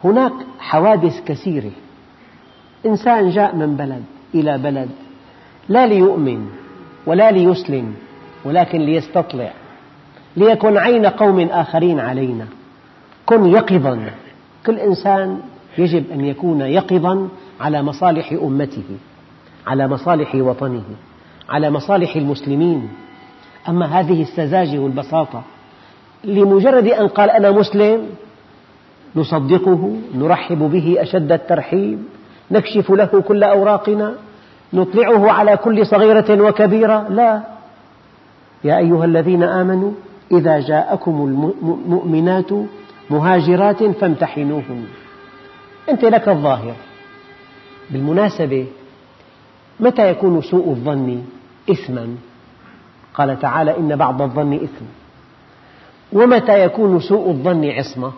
هناك 0.04 0.34
حوادث 0.60 1.24
كثيرة. 1.26 1.72
إنسان 2.86 3.30
جاء 3.30 3.56
من 3.56 3.76
بلد 3.76 4.04
إلى 4.36 4.58
بلد 4.58 4.90
لا 5.70 5.88
ليؤمن 5.88 6.48
ولا 7.06 7.32
ليسلم 7.32 7.94
ولكن 8.46 8.82
ليستطلع. 8.82 9.52
ليكن 10.38 10.78
عين 10.78 11.06
قوم 11.06 11.40
آخرين 11.40 12.00
علينا. 12.00 12.48
كن 13.26 13.46
يقظا. 13.46 14.10
كل 14.66 14.80
إنسان 14.80 15.40
يجب 15.78 16.12
أن 16.12 16.26
يكون 16.26 16.62
يقظا 16.62 17.30
على 17.60 17.82
مصالح 17.82 18.32
أمته 18.32 18.98
على 19.68 19.88
مصالح 19.88 20.36
وطنه 20.36 20.84
على 21.50 21.70
مصالح 21.70 22.16
المسلمين. 22.16 22.90
أما 23.70 23.86
هذه 23.86 24.22
السذاجة 24.22 24.80
والبساطة 24.80 25.44
لمجرد 26.24 26.88
أن 26.88 27.08
قال 27.08 27.30
أنا 27.30 27.52
مسلم 27.52 28.10
نصدقه 29.16 29.98
نرحب 30.16 30.58
به 30.58 30.96
أشد 31.02 31.32
الترحيب 31.32 32.00
نكشف 32.52 32.92
له 32.92 33.22
كل 33.28 33.44
أوراقنا 33.44 34.16
نطلعه 34.74 35.32
على 35.32 35.58
كل 35.58 35.86
صغيرة 35.86 36.42
وكبيرة 36.44 37.08
لا. 37.10 37.42
يا 38.64 38.78
أيها 38.78 39.06
الذين 39.06 39.44
آمنوا 39.44 39.92
إذا 40.32 40.60
جاءكم 40.60 41.26
المؤمنات 41.26 42.52
مهاجرات 43.10 43.84
فامتحنوهن. 43.84 44.86
أنت 45.90 46.06
لك 46.06 46.30
الظاهر. 46.30 46.76
بالمناسبة 47.90 48.68
متى 49.80 50.10
يكون 50.10 50.42
سوء 50.42 50.70
الظن 50.70 51.24
إثما؟ 51.72 52.16
قال 53.14 53.40
تعالى 53.40 53.78
إن 53.78 53.96
بعض 53.96 54.22
الظن 54.22 54.54
إثم. 54.54 54.86
ومتى 56.14 56.64
يكون 56.66 57.00
سوء 57.00 57.30
الظن 57.30 57.70
عصمة؟ 57.70 58.12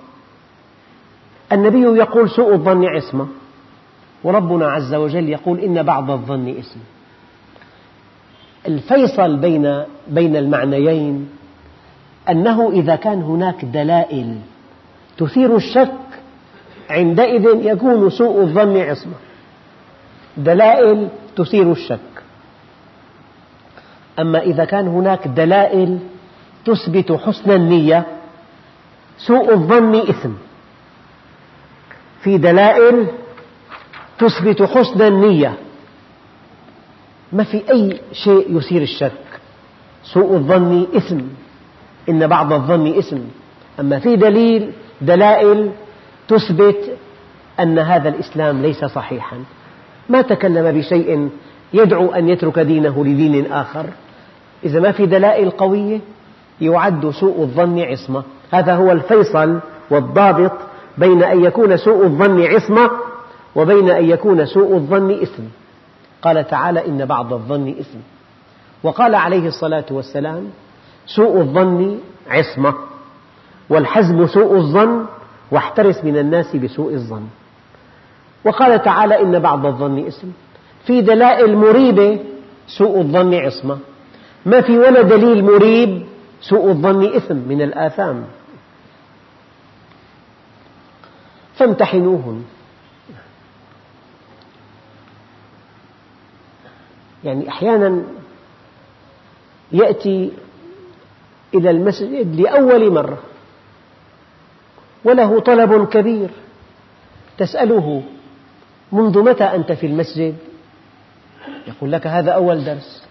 النبي 1.52 2.00
يقول 2.00 2.30
سوء 2.30 2.54
الظن 2.54 2.86
عصمة 2.86 3.28
وربنا 4.24 4.72
عز 4.72 4.94
وجل 4.94 5.30
يقول 5.30 5.60
إن 5.60 5.84
بعض 5.84 6.12
الظن 6.12 6.50
إثم. 6.50 6.80
الفيصل 8.68 9.38
بين 9.38 9.84
بين 10.08 10.36
المعنيين 10.36 11.30
أنه 12.30 12.72
إذا 12.72 12.96
كان 12.96 13.22
هناك 13.22 13.66
دلائل 13.66 14.38
تثير 15.18 15.56
الشك 15.56 15.94
عندئذ 16.90 17.66
يكون 17.66 18.10
سوء 18.10 18.42
الظن 18.42 18.78
عصمة. 18.78 19.14
دلائل 20.38 21.10
تثير 21.36 21.72
الشك. 21.72 22.00
أما 24.20 24.40
إذا 24.40 24.66
كان 24.66 24.88
هناك 24.88 25.28
دلائل 25.28 26.00
تثبت 26.66 27.12
حسن 27.12 27.52
النية 27.52 28.06
سوء 29.18 29.54
الظن 29.54 29.96
إثم. 29.96 30.32
في 32.22 32.38
دلائل 32.38 33.08
تثبت 34.20 34.64
حسن 34.64 35.02
النية. 35.02 35.54
ما 37.34 37.44
في 37.44 37.72
أي 37.72 38.02
شيء 38.14 38.58
يثير 38.58 38.82
الشك. 38.82 39.12
سوء 40.04 40.34
الظن 40.34 40.88
إثم. 40.96 41.20
إن 42.10 42.28
بعض 42.28 42.54
الظن 42.54 42.98
إثم. 42.98 43.20
أما 43.80 44.00
في 44.00 44.16
دليل 44.16 44.72
دلائل 45.02 45.72
تثبت 46.28 46.98
أن 47.60 47.80
هذا 47.80 48.10
الإسلام 48.10 48.62
ليس 48.62 48.86
صحيحا. 48.86 49.38
ما 50.10 50.22
تكلم 50.22 50.80
بشيء 50.80 51.30
يدعو 51.74 52.12
أن 52.12 52.30
يترك 52.30 52.60
دينه 52.60 53.06
لدين 53.06 53.52
آخر. 53.52 53.86
إذا 54.66 54.80
ما 54.80 54.92
في 54.92 55.06
دلائل 55.06 55.50
قوية 55.50 56.00
يعد 56.62 57.10
سوء 57.10 57.42
الظن 57.42 57.80
عصمة. 57.80 58.24
هذا 58.52 58.76
هو 58.76 58.92
الفيصل 58.92 59.60
والضابط 59.90 60.52
بين 60.98 61.24
أن 61.24 61.44
يكون 61.44 61.78
سوء 61.78 62.04
الظن 62.04 62.46
عصمة 62.46 62.92
وبين 63.56 63.90
أن 63.90 64.10
يكون 64.10 64.46
سوء 64.46 64.76
الظن 64.76 65.12
إثم. 65.12 65.44
قال 66.22 66.48
تعالى 66.48 66.88
إن 66.88 67.06
بعض 67.06 67.34
الظن 67.34 67.70
إثم. 67.70 68.00
وقال 68.84 69.16
عليه 69.16 69.48
الصلاة 69.48 69.86
والسلام 69.92 70.44
سوء 71.06 71.38
الظن 71.38 71.98
عصمة 72.30 72.74
والحزم 73.70 74.28
سوء 74.28 74.56
الظن 74.56 75.06
واحترس 75.52 76.04
من 76.04 76.18
الناس 76.18 76.56
بسوء 76.56 76.94
الظن. 76.94 77.28
وقال 78.46 78.84
تعالى 78.84 79.22
إن 79.22 79.40
بعض 79.40 79.66
الظن 79.66 80.08
إثم. 80.08 80.28
في 80.86 81.02
دلائل 81.02 81.58
مريبة 81.58 82.20
سوء 82.68 82.98
الظن 83.00 83.34
عصمة. 83.34 83.78
ما 84.46 84.62
في 84.62 84.78
ولا 84.78 85.02
دليل 85.02 85.44
مريب 85.44 86.06
سوء 86.42 86.70
الظن 86.70 87.16
إثم 87.16 87.36
من 87.36 87.62
الآثام. 87.62 88.26
فامتحنوهن. 91.56 92.46
يعني 97.24 97.50
أحيانا 97.50 98.04
يأتي 99.72 100.32
إلى 101.54 101.70
المسجد 101.70 102.36
لأول 102.36 102.92
مرة 102.92 103.18
وله 105.04 105.40
طلب 105.40 105.88
كبير. 105.88 106.30
تسأله 107.38 108.04
منذ 108.92 109.20
متى 109.24 109.44
أنت 109.44 109.72
في 109.72 109.88
المسجد؟ 109.88 110.36
يقول 111.68 111.92
لك 111.92 112.08
هذا 112.08 112.32
أول 112.32 112.66
درس. 112.66 113.06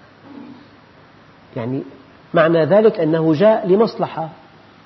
يعني 1.56 1.82
معنى 2.34 2.64
ذلك 2.64 3.00
أنه 3.00 3.34
جاء 3.34 3.68
لمصلحة 3.68 4.28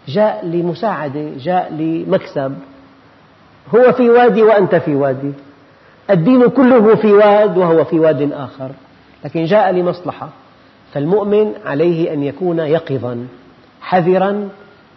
جاء 0.08 0.46
لمساعدة 0.46 1.30
جاء 1.38 1.72
لمكسب. 1.72 2.54
هو 3.74 3.92
في 3.92 4.10
وادي 4.10 4.42
وأنت 4.42 4.74
في 4.74 4.94
وادي. 4.94 5.32
الدين 6.10 6.46
كله 6.46 6.94
في 6.94 7.12
واد 7.12 7.58
وهو 7.58 7.84
في 7.84 7.98
واد 7.98 8.32
آخر. 8.32 8.70
لكن 9.24 9.44
جاء 9.44 9.70
لمصلحة. 9.72 10.28
فالمؤمن 10.92 11.52
عليه 11.66 12.12
أن 12.12 12.22
يكون 12.22 12.58
يقظا 12.58 13.26
حذرا 13.80 14.48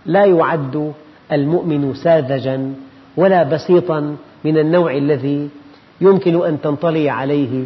لا 0.05 0.25
يعد 0.25 0.93
المؤمن 1.31 1.93
ساذجا 1.93 2.73
ولا 3.17 3.43
بسيطا 3.43 4.15
من 4.43 4.57
النوع 4.57 4.97
الذي 4.97 5.49
يمكن 6.01 6.45
أن 6.45 6.62
تنطلي 6.62 7.10
عليه 7.10 7.65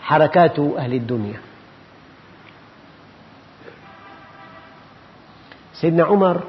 حركات 0.00 0.58
أهل 0.58 0.94
الدنيا. 0.94 1.47
سيدنا 5.80 6.04
عمر 6.04 6.42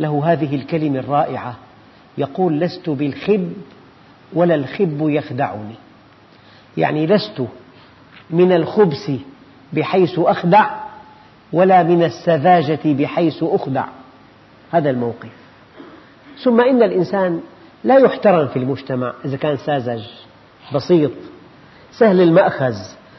له 0.00 0.32
هذه 0.32 0.54
الكلمة 0.54 0.98
الرائعة 0.98 1.56
يقول 2.18 2.60
لست 2.60 2.90
بالخب 2.90 3.52
ولا 4.32 4.54
الخب 4.54 4.98
يخدعني. 5.00 5.74
يعني 6.76 7.06
لست 7.06 7.42
من 8.30 8.52
الخبث 8.52 9.10
بحيث 9.72 10.18
أخدع 10.18 10.70
ولا 11.52 11.82
من 11.82 12.04
السذاجة 12.04 12.80
بحيث 12.84 13.42
أخدع. 13.42 13.84
هذا 14.70 14.90
الموقف. 14.90 15.32
ثم 16.44 16.60
إن 16.60 16.82
الإنسان 16.82 17.40
لا 17.84 17.98
يحترم 17.98 18.48
في 18.48 18.58
المجتمع 18.58 19.14
إذا 19.24 19.36
كان 19.36 19.56
ساذج 19.56 20.02
بسيط 20.74 21.10
سهل 21.92 22.20
المأخذ 22.20 22.74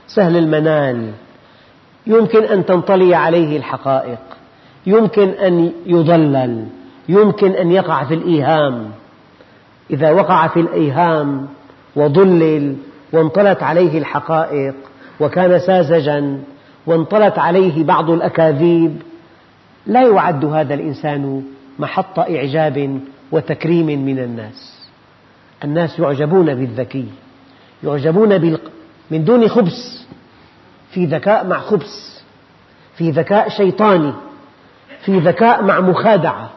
سهل 0.08 0.38
المنال 0.38 1.12
يمكن 2.08 2.44
أن 2.44 2.66
تنطلي 2.66 3.16
عليه 3.16 3.58
الحقائق. 3.58 4.20
يمكن 4.86 5.30
أن 5.30 5.72
يضلل 5.86 6.66
يمكن 7.10 7.52
أن 7.52 7.72
يقع 7.72 8.04
في 8.04 8.14
الإيهام. 8.14 8.92
إذا 9.92 10.12
وقع 10.12 10.48
في 10.48 10.60
الإيهام 10.60 11.48
وضلل 11.96 12.76
وانطلت 13.14 13.64
عليه 13.64 13.98
الحقائق 13.98 14.76
وكان 15.20 15.60
ساذجا 15.60 16.40
وانطلت 16.86 17.40
عليه 17.40 17.84
بعض 17.84 18.10
الأكاذيب 18.10 19.02
لا 19.88 20.02
يعد 20.08 20.46
هذا 20.46 20.74
الإنسان 20.74 21.44
محط 21.80 22.20
إعجاب 22.20 23.00
وتكريم 23.32 23.86
من 23.86 24.20
الناس. 24.20 24.88
الناس 25.64 26.00
يعجبون 26.00 26.56
بالذكي 26.56 27.06
يعجبون 27.84 28.38
بال... 28.38 28.60
من 29.12 29.24
دون 29.24 29.48
خبث 29.48 30.06
في 30.92 31.06
ذكاء 31.06 31.48
مع 31.48 31.60
خبث 31.60 32.22
في 32.96 33.12
ذكاء 33.12 33.50
شيطاني. 33.50 34.14
في 35.06 35.20
ذكاء 35.20 35.64
مع 35.64 35.80
مخادعة 35.80 36.50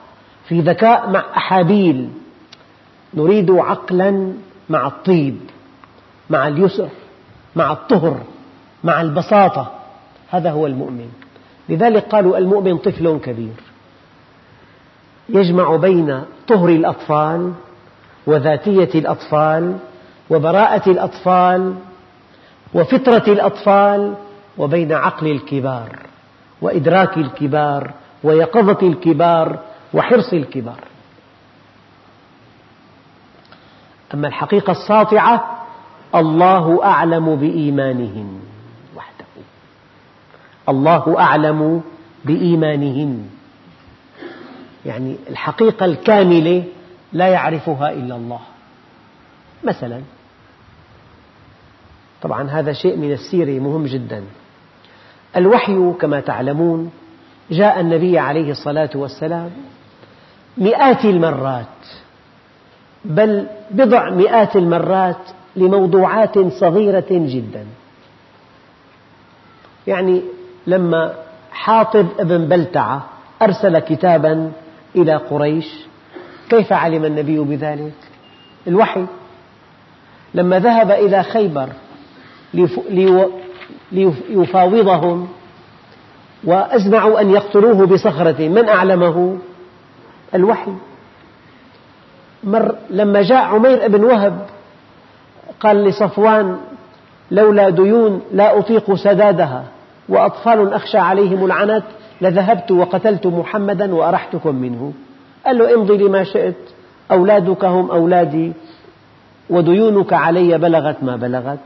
في 0.48 0.61
ذكاء 0.61 1.11
مع 1.11 1.24
أحابيل. 1.37 2.09
نريد 3.14 3.50
عقلا 3.50 4.33
مع 4.68 4.87
الطيب 4.87 5.40
مع 6.31 6.48
اليسر 6.48 6.88
مع 7.57 7.72
الطهر 7.72 8.20
مع 8.85 9.00
البساطة. 9.00 9.72
هذا 10.31 10.50
هو 10.50 10.66
المؤمن. 10.66 11.09
لذلك 11.68 12.05
قالوا 12.05 12.38
المؤمن 12.38 12.78
طفل 12.78 13.18
كبير. 13.24 13.55
يجمع 15.28 15.76
بين 15.76 16.22
طهر 16.48 16.68
الأطفال 16.68 17.52
وذاتية 18.26 18.90
الأطفال 18.94 19.76
وبراءة 20.31 20.90
الأطفال 20.90 21.74
وفطرة 22.74 23.33
الأطفال 23.33 24.14
وبين 24.59 24.92
عقل 24.92 25.26
الكبار 25.26 25.98
وإدراك 26.62 27.16
الكبار. 27.16 27.90
ويقظة 28.24 28.88
الكبار 28.88 29.58
وحرص 29.94 30.32
الكبار. 30.32 30.85
أما 34.14 34.28
الحقيقة 34.28 34.70
الساطعة 34.70 35.66
الله 36.14 36.85
أعلم 36.85 37.37
بإيمانهن 37.37 38.40
وحده. 38.96 39.24
الله 40.68 41.20
أعلم 41.20 41.82
بإيمانهن. 42.24 43.30
يعني 44.87 45.16
الحقيقة 45.30 45.87
الكاملة 45.87 46.64
لا 47.12 47.28
يعرفها 47.28 47.92
إلا 47.92 48.16
الله. 48.16 48.40
مثلا 49.64 50.00
طبعا 52.22 52.50
هذا 52.50 52.72
شيء 52.72 52.96
من 52.96 53.12
السيرة 53.12 53.61
مهم 53.61 53.87
جدا. 53.87 54.24
الوحي 55.37 55.92
كما 56.00 56.20
تعلمون 56.20 56.92
جاء 57.50 57.81
النبي 57.81 58.18
عليه 58.18 58.50
الصلاة 58.50 58.90
والسلام 58.94 59.50
مئات 60.59 61.05
المرات 61.05 61.66
بل 63.05 63.46
بضع 63.70 64.11
مئات 64.11 64.57
المرات 64.57 65.16
لموضوعات 65.57 66.38
صغيرة 66.38 67.07
جدا 67.11 67.66
يعني 69.87 70.22
لما 70.66 71.14
حاطب 71.52 72.07
ابن 72.18 72.48
بلتعة 72.48 73.05
أرسل 73.42 73.78
كتابا 73.78 74.52
إلى 74.96 75.16
قريش 75.16 75.66
كيف 76.50 76.72
علم 76.72 77.05
النبي 77.05 77.38
بذلك؟ 77.38 77.94
الوحي 78.66 79.05
لما 80.35 80.59
ذهب 80.59 80.90
إلى 80.90 81.22
خيبر 81.22 81.68
ليفاوضهم 83.92 85.28
وأزمعوا 86.44 87.20
أن 87.20 87.31
يقتلوه 87.31 87.87
بصخرة. 87.87 88.48
من 88.48 88.68
أعلمه؟ 88.68 89.38
الوحي. 90.35 90.72
مر 92.44 92.74
لما 92.90 93.22
جاء 93.22 93.42
عمير 93.42 93.88
بن 93.88 94.05
وهب 94.05 94.46
قال 95.61 95.85
لصفوان 95.85 96.57
لولا 97.31 97.70
ديون 97.70 98.22
لا 98.33 98.59
أطيق 98.59 98.94
سدادها 98.94 99.64
وأطفال 100.09 100.72
أخشى 100.72 100.98
عليهم 100.98 101.44
العنت 101.44 101.85
لذهبت 102.20 102.70
وقتلت 102.70 103.26
محمدا 103.26 103.94
وأرحتكم 103.94 104.55
منه. 104.55 104.92
قال 105.46 105.59
له 105.59 105.74
امضي 105.74 105.96
لما 105.96 106.24
شئت. 106.24 106.57
أولادك 107.11 107.64
هم 107.64 107.90
أولادي 107.90 108.52
وديونك 109.50 110.12
علي 110.12 110.59
بلغت 110.59 110.96
ما 111.02 111.16
بلغت. 111.16 111.59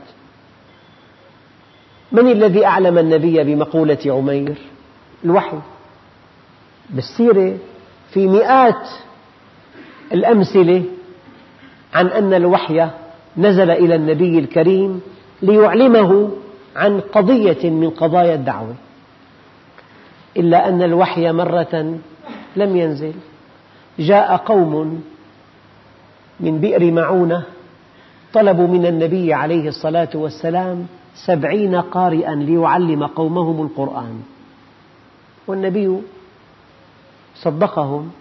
من 2.11 2.31
الذي 2.31 2.65
أعلم 2.65 2.97
النبي 2.97 3.43
بمقولة 3.43 3.97
عمير؟ 4.05 4.57
الوحي. 5.25 5.57
بالسيرة 6.89 7.57
في 8.13 8.27
مئات 8.27 8.89
الأمثلة 10.13 10.83
عن 11.93 12.07
أن 12.07 12.33
الوحي 12.33 12.87
نزل 13.37 13.71
إلى 13.71 13.95
النبي 13.95 14.39
الكريم 14.39 15.01
ليعلمه 15.41 16.31
عن 16.75 16.99
قضية 16.99 17.69
من 17.69 17.89
قضايا 17.89 18.35
الدعوة. 18.35 18.75
إلا 20.37 20.69
أن 20.69 20.81
الوحي 20.81 21.31
مرة 21.31 21.97
لم 22.55 22.77
ينزل. 22.77 23.13
جاء 23.99 24.35
قوم 24.35 25.03
من 26.39 26.59
بئر 26.59 26.91
معونة 26.91 27.43
طلبوا 28.33 28.67
من 28.67 28.85
النبي 28.85 29.33
عليه 29.33 29.67
الصلاة 29.67 30.09
والسلام 30.15 30.87
سبعين 31.25 31.75
قارئا 31.75 32.35
ليعلم 32.35 33.05
قومهم 33.05 33.61
القرآن. 33.61 34.21
والنبي 35.47 35.97
صدقهم 37.35 38.11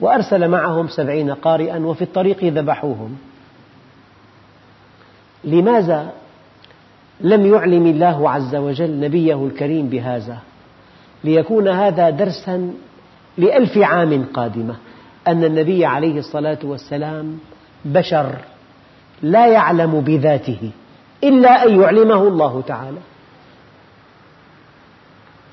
وأرسل 0.00 0.48
معهم 0.48 0.88
سبعين 0.88 1.30
قارئا 1.30 1.78
وفي 1.78 2.02
الطريق 2.02 2.44
ذبحوهم. 2.44 3.16
لماذا 5.44 6.12
لم 7.20 7.46
يعلم 7.46 7.86
الله 7.86 8.30
عز 8.30 8.56
وجل 8.56 9.00
نبيه 9.00 9.46
الكريم 9.46 9.88
بهذا؟ 9.88 10.38
ليكون 11.24 11.68
هذا 11.68 12.10
درسا 12.10 12.72
لألف 13.38 13.78
عام 13.78 14.24
قادمة. 14.34 14.76
أن 15.28 15.44
النبي 15.44 15.86
عليه 15.86 16.18
الصلاة 16.18 16.58
والسلام 16.64 17.38
بشر 17.84 18.36
لا 19.22 19.46
يعلم 19.46 20.00
بذاته. 20.00 20.70
إلا 21.24 21.64
أن 21.64 21.80
يعلمه 21.80 22.22
الله 22.22 22.62
تعالى. 22.66 22.98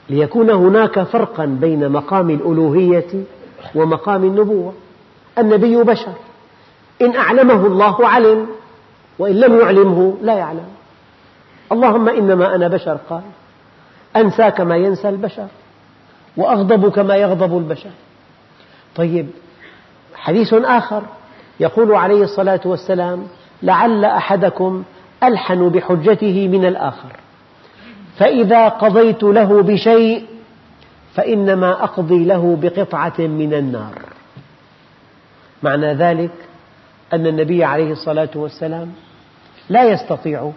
ليكون 0.09 0.49
هناك 0.49 1.03
فرقا 1.03 1.45
بين 1.45 1.89
مقام 1.89 2.29
الألوهية 2.29 3.23
ومقام 3.75 4.23
النبوة. 4.23 4.73
النبي 5.37 5.83
بشر. 5.83 6.13
إن 7.01 7.15
أعلمه 7.15 7.65
الله 7.65 8.07
علم 8.07 8.47
وإن 9.19 9.35
لم 9.35 9.59
يعلمه 9.59 10.17
لا 10.21 10.33
يعلم. 10.33 10.67
اللهم 11.71 12.09
إنما 12.09 12.55
أنا 12.55 12.67
بشر 12.67 12.97
قال 13.09 13.21
أنسى 14.15 14.51
كما 14.51 14.75
ينسى 14.75 15.09
البشر 15.09 15.47
وأغضب 16.37 16.91
كما 16.91 17.15
يغضب 17.15 17.57
البشر. 17.57 17.91
طيب 18.95 19.27
حديث 20.15 20.53
آخر 20.53 21.01
يقول 21.59 21.95
عليه 21.95 22.23
الصلاة 22.23 22.61
والسلام 22.65 23.27
لعل 23.63 24.05
أحدكم 24.05 24.83
ألحن 25.23 25.69
بحجته 25.69 26.47
من 26.47 26.65
الآخر. 26.65 27.11
فإذا 28.17 28.67
قضيت 28.67 29.23
له 29.23 29.63
بشيء 29.63 30.25
فإنما 31.13 31.83
أقضي 31.83 32.25
له 32.25 32.57
بقطعة 32.61 33.19
من 33.19 33.53
النار. 33.53 33.93
معنى 35.63 35.93
ذلك 35.93 36.31
أن 37.13 37.27
النبي 37.27 37.63
عليه 37.63 37.91
الصلاة 37.91 38.29
والسلام 38.35 38.91
لا 39.69 39.83
يستطيع 39.83 40.51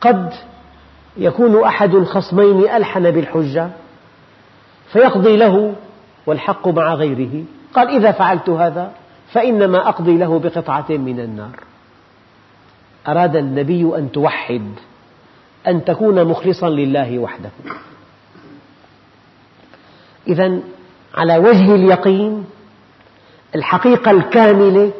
قد 0.00 0.32
يكون 1.16 1.64
أحد 1.64 1.94
الخصمين 1.94 2.68
ألحن 2.68 3.10
بالحجة 3.10 3.68
فيقضي 4.92 5.36
له 5.36 5.74
والحق 6.26 6.68
مع 6.68 6.94
غيره. 6.94 7.44
قال 7.74 7.88
إذا 7.88 8.12
فعلت 8.12 8.48
هذا 8.48 8.92
فإنما 9.32 9.88
أقضي 9.88 10.16
له 10.16 10.38
بقطعة 10.38 10.86
من 10.90 11.20
النار. 11.20 11.71
أراد 13.08 13.36
النبي 13.36 13.96
أن 13.96 14.12
توحد 14.12 14.66
أن 15.66 15.84
تكون 15.84 16.24
مخلصا 16.24 16.68
لله 16.68 17.18
وحده. 17.18 17.50
إذا 20.26 20.60
على 21.14 21.38
وجه 21.38 21.74
اليقين 21.74 22.44
الحقيقة 23.54 24.10
الكاملة 24.10 24.92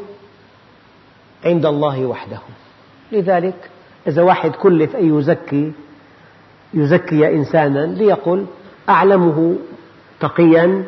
عند 1.45 1.67
الله 1.67 2.07
وحده. 2.07 2.39
لذلك 3.13 3.71
إذا 4.07 4.23
واحد 4.23 4.51
كلف 4.51 4.97
أن 4.97 5.19
يزكي 5.19 5.73
يزكي 6.75 7.35
إنسانا 7.35 7.87
ليقل 7.87 8.47
أعلمه 8.89 9.57
تقيا 10.21 10.85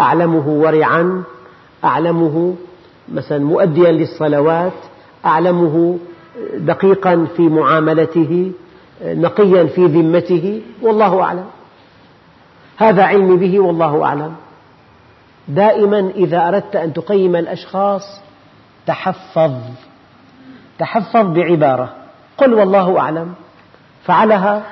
أعلمه 0.00 0.48
ورعا 0.48 1.22
أعلمه 1.84 2.54
مثلا 3.08 3.38
مؤديا 3.38 3.92
للصلوات 3.92 4.72
أعلمه 5.24 5.98
دقيقا 6.54 7.26
في 7.36 7.42
معاملته 7.42 8.52
نقيا 9.04 9.64
في 9.64 9.86
ذمته 9.86 10.62
والله 10.82 11.22
أعلم. 11.22 11.44
هذا 12.76 13.02
علمي 13.04 13.36
به 13.36 13.60
والله 13.60 14.04
أعلم. 14.04 14.34
دائما 15.48 16.10
إذا 16.16 16.48
أردت 16.48 16.76
أن 16.76 16.92
تقيم 16.92 17.36
الأشخاص 17.36 18.20
تحفظ. 18.86 19.52
تحفظ 20.78 21.26
بعبارة. 21.26 21.92
قل 22.38 22.54
والله 22.54 22.98
أعلم. 23.00 23.34
فعلها 24.04 24.62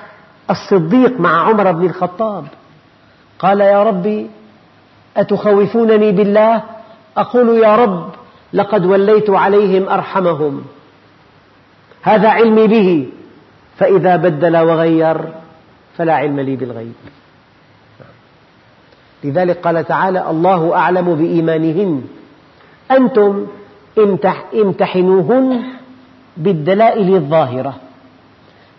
الصديق 0.50 1.20
مع 1.20 1.48
عمر 1.48 1.72
بن 1.72 1.86
الخطاب. 1.86 2.44
قال 3.38 3.60
يا 3.60 3.82
ربي 3.82 4.30
أتخوفونني 5.16 6.12
بالله؟ 6.12 6.62
أقول 7.16 7.58
يا 7.58 7.76
رب 7.76 8.10
لقد 8.52 8.86
وليت 8.86 9.30
عليهم 9.30 9.88
أرحمهم. 9.88 10.64
هذا 12.02 12.28
علمي 12.28 12.66
به 12.66 13.08
فإذا 13.76 14.16
بدل 14.16 14.56
وغير 14.56 15.18
فلا 15.96 16.14
علم 16.14 16.40
لي 16.40 16.56
بالغيب. 16.56 16.92
لذلك 19.24 19.56
قال 19.56 19.84
تعالى 19.84 20.30
الله 20.30 20.76
أعلم 20.76 21.14
بإيمانهن. 21.14 22.04
أنتم 22.90 23.46
امتحنوهن 24.54 25.62
بالدلائل 26.36 27.14
الظاهرة. 27.14 27.74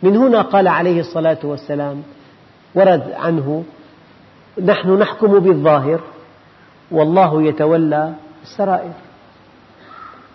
من 0.04 0.18
هنا 0.18 0.42
قال 0.42 0.68
عليه 0.68 1.00
الصلاة 1.00 1.38
والسلام 1.44 2.04
ورد 2.76 3.12
عنه 3.12 3.64
نحن 4.66 4.98
نحكم 5.00 5.40
بالظاهر 5.40 6.00
والله 6.92 7.44
يتولى 7.44 8.14
السرائر. 8.44 8.94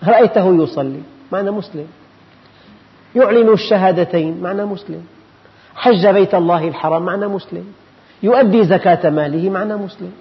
رأيته 0.05 0.63
يصلي 0.63 1.01
معنى 1.33 1.51
مسلم. 1.51 1.87
يعلن 3.15 3.53
الشهادتين 3.53 4.41
معنى 4.43 4.65
مسلم. 4.65 5.03
حج 5.75 6.07
بيت 6.07 6.35
الله 6.35 6.69
الحرام 6.69 7.03
معنى 7.03 7.27
مسلم. 7.27 7.65
يؤدي 8.23 8.65
زكاة 8.65 9.11
ماله 9.11 9.51
معنى 9.51 9.77
مسلم. 9.77 10.13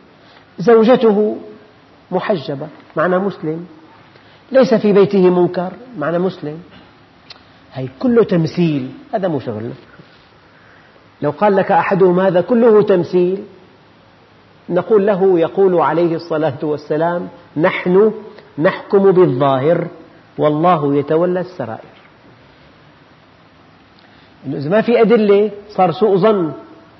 زوجته 0.59 1.37
محجبة 2.11 2.67
معنى 2.95 3.19
مسلم. 3.19 3.65
ليس 4.51 4.73
في 4.73 4.93
بيته 4.93 5.29
منكر 5.29 5.71
معنى 5.97 6.19
مسلم. 6.19 6.57
هي 7.73 7.87
كله 7.99 8.23
تمثيل 8.23 8.91
هذا 9.13 9.27
مو 9.27 9.39
شغلنا 9.39 9.73
لو 11.21 11.31
قال 11.31 11.55
لك 11.55 11.71
أحدهم 11.71 12.19
هذا 12.19 12.41
كله 12.41 12.81
تمثيل. 12.83 13.43
نقول 14.69 15.07
له 15.07 15.39
يقول 15.39 15.81
عليه 15.81 16.15
الصلاة 16.15 16.59
والسلام 16.63 17.27
نحن 17.57 18.13
نحكم 18.57 19.11
بالظاهر 19.11 19.87
والله 20.37 20.95
يتولى 20.95 21.39
السرائر. 21.39 21.93
إذا 24.45 24.69
ما 24.69 24.81
في 24.81 25.01
أدلة 25.01 25.51
صار 25.69 25.91
سوء 25.91 26.17
ظن 26.17 26.51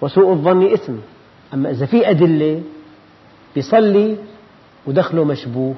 وسوء 0.02 0.34
الظن 0.34 0.74
إثم. 0.74 0.94
أما 1.54 1.72
إذا 1.72 1.86
في 1.86 2.10
أدلة 2.10 2.62
يصلي 3.56 4.18
ودخله 4.86 5.24
مشبوه 5.24 5.76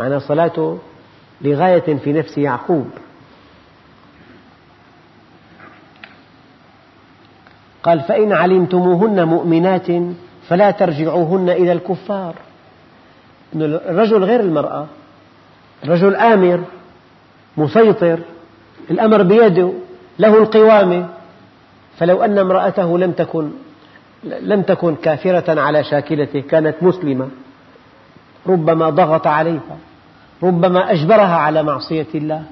معنى 0.00 0.20
صلاته 0.20 0.78
لغاية 1.40 1.96
في 1.96 2.12
نفس 2.12 2.38
يعقوب. 2.38 2.86
قال 7.82 8.00
فإن 8.00 8.32
علمتموهن 8.32 9.24
مؤمنات 9.24 9.86
فلا 10.48 10.70
ترجعوهن 10.70 11.50
إلى 11.50 11.72
الكفار. 11.72 12.34
الرجل 13.54 14.24
غير 14.24 14.40
المرأة 14.40 14.86
الرجل 15.84 16.16
آمر 16.16 16.64
مسيطر 17.56 18.20
الأمر 18.90 19.22
بيده. 19.22 19.72
له 20.20 20.38
القوامة 20.38 21.08
فلو 21.98 22.24
أن 22.24 22.38
امرأته 22.38 22.98
لم 22.98 23.12
تكن 23.12 23.50
لم 24.24 24.62
تكن 24.62 24.96
كافرة 24.96 25.60
على 25.60 25.84
شاكلته 25.84 26.40
كانت 26.40 26.82
مسلمة 26.82 27.28
ربما 28.46 28.90
ضغط 28.90 29.26
عليها 29.26 29.76
ربما 30.42 30.92
أجبرها 30.92 31.36
على 31.36 31.62
معصية 31.62 32.06
الله 32.14 32.42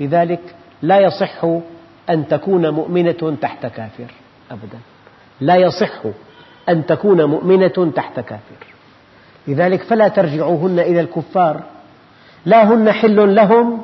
لذلك 0.00 0.40
لا 0.82 1.00
يصح 1.00 1.44
أن 2.10 2.28
تكون 2.28 2.68
مؤمنة 2.70 3.36
تحت 3.40 3.66
كافر 3.66 4.10
أبدا. 4.50 4.78
لا 5.40 5.56
يصح 5.56 6.00
أن 6.68 6.86
تكون 6.86 7.24
مؤمنة 7.24 7.92
تحت 7.96 8.20
كافر. 8.20 8.66
لذلك 9.48 9.82
فلا 9.82 10.08
ترجعوهن 10.08 10.78
إلى 10.78 11.00
الكفار. 11.00 11.62
لا 12.46 12.74
هن 12.74 12.92
حل 12.92 13.34
لهم 13.34 13.82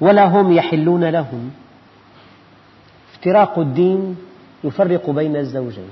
ولا 0.00 0.24
هم 0.24 0.52
يحلون 0.52 1.04
لهم. 1.04 1.50
افتراق 3.20 3.58
الدين 3.58 4.16
يفرق 4.64 5.10
بين 5.10 5.36
الزوجين 5.36 5.90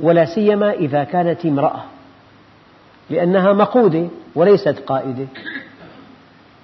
ولا 0.00 0.24
سيما 0.24 0.72
إذا 0.72 1.04
كانت 1.04 1.46
امرأة 1.46 1.82
لأنها 3.10 3.52
مقودة 3.52 4.08
وليست 4.34 4.78
قائدة. 4.86 5.26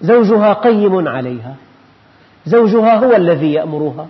زوجها 0.01 0.53
قيم 0.53 1.09
عليها 1.09 1.57
زوجها 2.47 2.95
هو 2.97 3.17
الذي 3.17 3.53
يأمرها. 3.53 4.07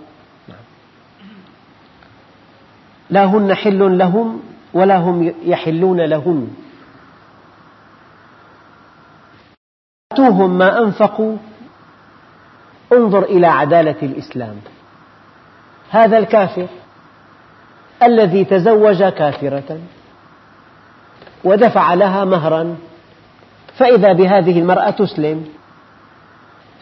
لا 3.09 3.25
هن 3.25 3.53
حل 3.53 3.97
لهم 3.97 4.41
ولا 4.73 4.97
هم 4.97 5.33
يحلون 5.45 6.01
لهن 6.01 6.47
آتوهم 10.11 10.57
ما 10.57 10.79
أنفقوا 10.79 11.37
انظر 12.93 13.23
إلى 13.23 13.47
عدالة 13.47 13.95
الإسلام. 14.03 14.55
هذا 15.93 16.17
الكافر 16.17 16.67
الذي 18.03 18.45
تزوج 18.45 19.03
كافرة 19.03 19.77
ودفع 21.43 21.93
لها 21.93 22.25
مهرا 22.25 22.75
فإذا 23.77 24.13
بهذه 24.13 24.59
المرأة 24.59 24.89
تسلم 24.89 25.45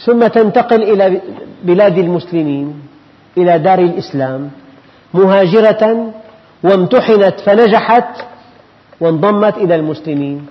ثم 0.05 0.27
تنتقل 0.27 0.83
إلى 0.83 1.21
بلاد 1.63 1.97
المسلمين 1.97 2.81
إلى 3.37 3.59
دار 3.59 3.79
الإسلام 3.79 4.51
مهاجرة 5.13 6.13
وامتحنت 6.63 7.39
فنجحت 7.39 8.25
وانضمت 8.99 9.57
إلى 9.57 9.75
المسلمين. 9.75 10.45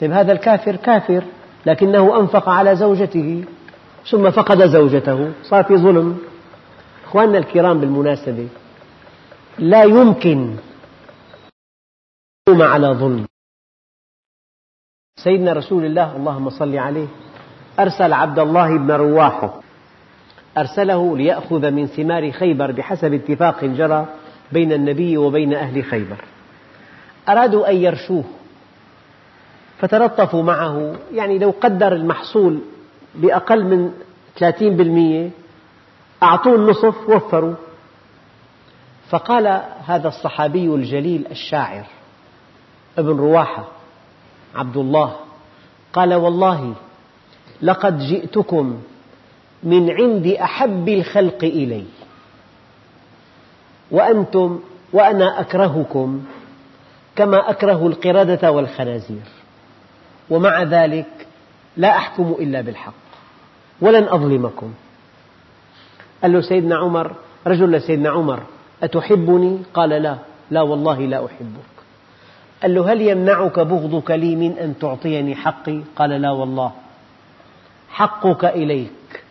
طيب 0.00 0.12
هذا 0.12 0.32
الكافر 0.32 0.76
كافر 0.76 1.22
لكنه 1.66 2.20
أنفق 2.20 2.48
على 2.48 2.76
زوجته 2.76 3.44
ثم 4.10 4.30
فقد 4.30 4.66
زوجته 4.66 5.30
صار 5.42 5.64
في 5.64 5.76
ظلم. 5.76 6.31
أخواننا 7.12 7.38
الكرام 7.38 7.80
بالمناسبة 7.80 8.48
لا 9.58 9.82
يمكن 9.82 10.56
على 12.48 12.88
ظلم. 12.88 13.26
سيدنا 15.24 15.52
رسول 15.52 15.84
الله 15.84 16.16
اللهم 16.16 16.50
صل 16.50 16.76
عليه 16.76 17.06
أرسل 17.78 18.12
عبد 18.12 18.38
الله 18.38 18.78
بن 18.78 18.90
رواحه 18.90 19.60
أرسله 20.58 21.16
ليأخذ 21.16 21.70
من 21.70 21.86
ثمار 21.86 22.30
خيبر 22.30 22.72
بحسب 22.72 23.12
اتفاق 23.12 23.64
جرى 23.64 24.06
بين 24.52 24.72
النبي 24.72 25.18
وبين 25.18 25.54
أهل 25.54 25.84
خيبر. 25.84 26.24
أرادوا 27.28 27.70
أن 27.70 27.76
يرشوه 27.76 28.24
فتلطفوا 29.78 30.42
معه 30.42 30.96
يعني 31.12 31.38
لو 31.38 31.50
قدر 31.50 31.92
المحصول 31.92 32.60
بأقل 33.14 33.64
من 33.64 33.92
30% 34.40 35.41
أعطوه 36.22 36.54
النصف 36.54 37.08
وفروا 37.08 37.54
فقال 39.10 39.62
هذا 39.86 40.08
الصحابي 40.08 40.66
الجليل 40.66 41.26
الشاعر 41.30 41.84
ابن 42.98 43.16
رواحة 43.16 43.64
عبد 44.54 44.76
الله 44.76 45.16
قال 45.92 46.14
والله 46.14 46.74
لقد 47.62 47.98
جئتكم 47.98 48.82
من 49.62 49.90
عند 49.90 50.26
أحب 50.26 50.88
الخلق 50.88 51.44
إلي 51.44 51.84
وأنتم 53.90 54.60
وأنا 54.92 55.40
أكرهكم 55.40 56.24
كما 57.16 57.50
أكره 57.50 57.86
القردة 57.86 58.50
والخنازير 58.50 59.22
ومع 60.30 60.62
ذلك 60.62 61.26
لا 61.76 61.96
أحكم 61.96 62.36
إلا 62.38 62.60
بالحق 62.60 62.92
ولن 63.80 64.08
أظلمكم. 64.08 64.72
قال 66.22 66.32
له 66.32 66.40
سيدنا 66.40 66.76
عمر 66.76 67.12
رجل 67.46 67.72
لسيدنا 67.72 68.10
عمر 68.10 68.42
أتحبني؟ 68.82 69.58
قال 69.74 69.90
لا 69.90 70.16
لا 70.50 70.62
والله 70.62 71.00
لا 71.00 71.26
أحبك 71.26 71.72
قال 72.62 72.74
له 72.74 72.92
هل 72.92 73.00
يمنعك 73.00 73.58
بغضك 73.58 74.10
لي 74.10 74.36
من 74.36 74.58
أن 74.58 74.78
تعطيني 74.78 75.34
حقي؟ 75.34 75.80
قال 75.96 76.10
لا 76.10 76.30
والله 76.30 76.72
حقك 77.88 78.44
إليك 78.44 79.24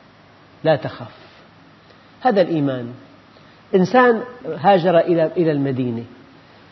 لا 0.64 0.76
تخف 0.76 1.22
هذا 2.22 2.42
الإيمان 2.42 2.94
إنسان 3.76 4.22
هاجر 4.60 5.00
إلى 5.38 5.52
المدينة 5.52 6.04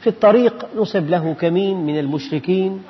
في 0.02 0.08
الطريق 0.08 0.66
نصب 0.76 1.10
له 1.10 1.34
كمين 1.34 1.86
من 1.86 2.00
المشركين 2.00 2.84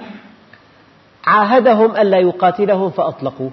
عاهدهم 1.26 1.96
ألا 1.96 2.18
يقاتلهم 2.18 2.89
فأطلقوه 2.89 3.52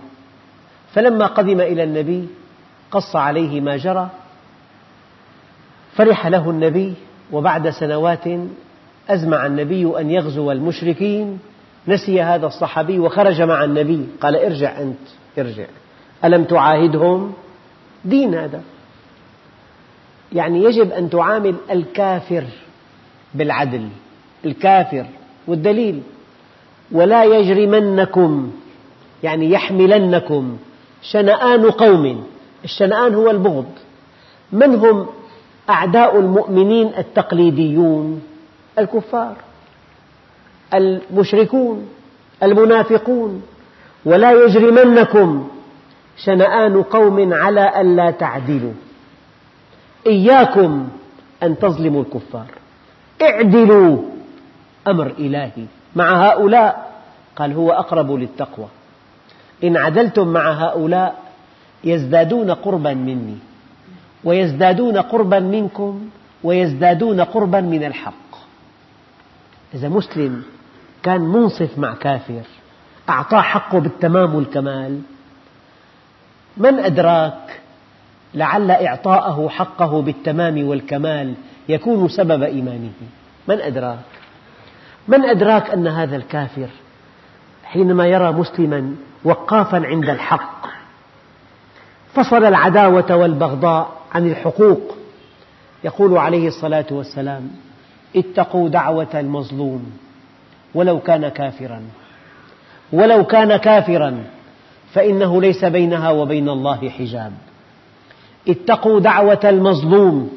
فلما 0.92 1.26
قدم 1.26 1.60
إلى 1.60 1.84
النبي 1.84 2.28
قص 2.90 3.16
عليه 3.16 3.60
ما 3.60 3.76
جرى 3.76 4.08
فرح 5.94 6.26
له 6.26 6.50
النبي 6.50 6.94
وبعد 7.32 7.70
سنوات 7.70 8.24
أزمع 9.08 9.46
النبي 9.46 10.00
أن 10.00 10.10
يغزو 10.10 10.52
المشركين 10.52 11.38
نسي 11.88 12.22
هذا 12.22 12.46
الصحابي 12.46 12.98
وخرج 12.98 13.42
مع 13.42 13.64
النبي 13.64 14.06
قال 14.20 14.36
ارجع 14.36 14.80
أنت 14.80 14.98
ارجع. 15.38 15.66
ألم 16.24 16.44
تعاهدهم؟ 16.44 17.32
دين 18.04 18.34
هذا. 18.34 18.62
يعني 20.32 20.64
يجب 20.64 20.90
أن 20.90 21.10
تعامل 21.10 21.54
الكافر 21.70 22.44
بالعدل 23.34 23.88
الكافر 24.44 25.06
والدليل. 25.46 26.02
ولا 26.92 27.24
يجرمنكم 27.24 28.52
يعني 29.22 29.50
يحملنكم 29.50 30.58
شنآن 31.02 31.70
قوم. 31.70 32.26
الشنآن 32.64 33.14
هو 33.14 33.30
البغض. 33.30 33.66
من 34.52 34.74
هم 34.74 35.06
أعداء 35.70 36.18
المؤمنين 36.18 36.92
التقليديون 36.98 38.22
الكفار 38.78 39.34
المشركون 40.74 41.88
المنافقون. 42.42 43.42
ولا 44.04 44.32
يجرمنكم 44.32 45.48
شنآن 46.16 46.82
قوم 46.82 47.34
على 47.34 47.80
ألا 47.80 48.10
تعدلوا. 48.10 48.72
إياكم 50.06 50.88
أن 51.42 51.58
تظلموا 51.58 52.02
الكفار. 52.02 52.46
اعدلوا 53.22 54.02
أمر 54.88 55.12
إلهي 55.18 55.64
مع 55.96 56.28
هؤلاء. 56.28 56.92
قال 57.36 57.52
هو 57.52 57.72
أقرب 57.72 58.12
للتقوى. 58.12 58.66
إن 59.64 59.76
عدلتم 59.76 60.28
مع 60.28 60.50
هؤلاء 60.50 61.25
يزدادون 61.86 62.50
قربا 62.50 62.94
مني 62.94 63.36
ويزدادون 64.24 64.98
قربا 64.98 65.40
منكم 65.40 66.08
ويزدادون 66.44 67.20
قربا 67.20 67.60
من 67.60 67.84
الحق. 67.84 68.26
إذا 69.74 69.88
مسلم 69.88 70.42
كان 71.02 71.20
منصف 71.20 71.78
مع 71.78 71.94
كافر 71.94 72.42
أعطاه 73.08 73.40
حقه 73.40 73.78
بالتمام 73.78 74.34
والكمال 74.34 75.00
من 76.56 76.78
أدراك 76.78 77.60
لعل 78.34 78.70
إعطاءه 78.70 79.48
حقه 79.48 80.02
بالتمام 80.02 80.68
والكمال 80.68 81.34
يكون 81.68 82.08
سبب 82.08 82.42
إيمانه؟ 82.42 82.92
من 83.48 83.60
أدراك؟ 83.60 83.98
من 85.08 85.24
أدراك 85.24 85.70
أن 85.70 85.86
هذا 85.86 86.16
الكافر 86.16 86.68
حينما 87.64 88.06
يرى 88.06 88.32
مسلما 88.32 88.94
وقافا 89.24 89.86
عند 89.86 90.08
الحق 90.08 90.66
فصل 92.16 92.44
العداوة 92.44 93.16
والبغضاء 93.16 93.92
عن 94.12 94.26
الحقوق. 94.30 94.96
يقول 95.84 96.18
عليه 96.18 96.48
الصلاة 96.48 96.86
والسلام 96.90 97.50
اتقوا 98.16 98.68
دعوة 98.68 99.20
المظلوم 99.20 99.92
ولو 100.74 101.00
كان 101.00 101.28
كافرا. 101.28 101.82
ولو 102.92 103.24
كان 103.24 103.56
كافرا 103.56 104.24
فإنه 104.92 105.40
ليس 105.40 105.64
بينها 105.64 106.10
وبين 106.10 106.48
الله 106.48 106.90
حجاب. 106.90 107.32
اتقوا 108.48 109.00
دعوة 109.00 109.40
المظلوم 109.44 110.30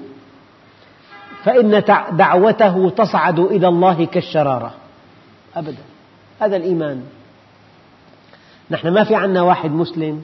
فإن 1.43 1.83
دعوته 2.11 2.89
تصعد 2.89 3.39
إلى 3.39 3.67
الله 3.67 4.05
كالشرارة. 4.05 4.73
أبدا. 5.55 5.83
هذا 6.39 6.55
الإيمان. 6.55 7.03
نحن 8.71 8.87
ما 8.87 9.03
في 9.03 9.15
عنا 9.15 9.41
واحد 9.41 9.71
مسلم 9.71 10.21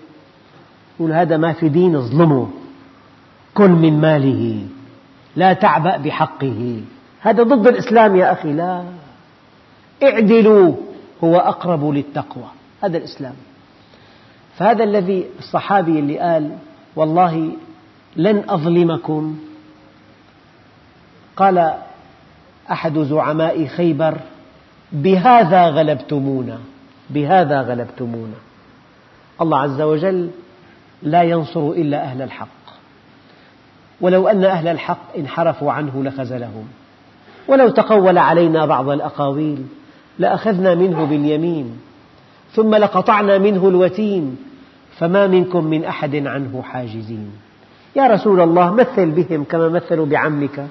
يقول 1.00 1.12
هذا 1.12 1.38
ما 1.38 1.54
في 1.54 1.70
دين 1.70 1.96
اظلمه. 1.96 2.50
كل 3.54 3.70
من 3.70 4.02
ماله. 4.02 4.68
لا 5.36 5.54
تعبأ 5.54 5.98
بحقه. 5.98 6.82
هذا 7.22 7.44
ضد 7.44 7.68
الإسلام 7.68 8.16
يا 8.16 8.32
أخي 8.32 8.54
لا. 8.54 8.84
اعدلوا. 10.04 10.76
هو 11.24 11.38
أقرب 11.38 11.90
للتقوى. 11.90 12.44
هذا 12.84 12.98
الإسلام. 12.98 13.34
فهذا 14.58 14.84
الذي 14.84 15.26
الصحابي 15.40 16.00
اللي 16.00 16.20
قال 16.20 16.58
والله 16.96 17.52
لن 18.16 18.44
أظلمكم. 18.50 19.38
قال 21.38 21.74
أحد 22.72 23.00
زعماء 23.00 23.66
خيبر 23.66 24.18
بهذا 24.92 25.70
غلبتمونا. 25.70 26.60
بهذا 27.10 27.62
غلبتمونا. 27.62 28.38
الله 29.42 29.60
عز 29.60 29.82
وجل 29.82 30.30
لا 31.06 31.24
ينصر 31.24 31.70
إلا 31.70 32.04
أهل 32.04 32.22
الحق. 32.22 32.48
ولو 34.02 34.28
أن 34.28 34.44
أهل 34.44 34.68
الحق 34.68 35.16
انحرفوا 35.18 35.72
عنه 35.72 36.04
لخزلهم. 36.04 36.68
ولو 37.48 37.70
تقول 37.70 38.18
علينا 38.18 38.66
بعض 38.66 38.90
الأقاويل 38.90 39.66
لأخذنا 40.20 40.76
منه 40.76 41.06
باليمين 41.06 41.78
ثم 42.52 42.76
لقطعنا 42.76 43.38
منه 43.38 43.68
الوتين 43.68 44.38
فما 44.98 45.28
منكم 45.28 45.66
من 45.66 45.86
أحد 45.86 46.16
عنه 46.16 46.62
حاجزين. 46.62 47.32
يا 47.96 48.08
رسول 48.08 48.42
الله 48.42 48.74
مثل 48.74 49.12
بهم 49.12 49.44
كما 49.44 49.70
مثلوا 49.70 50.06
بعمك. 50.06 50.68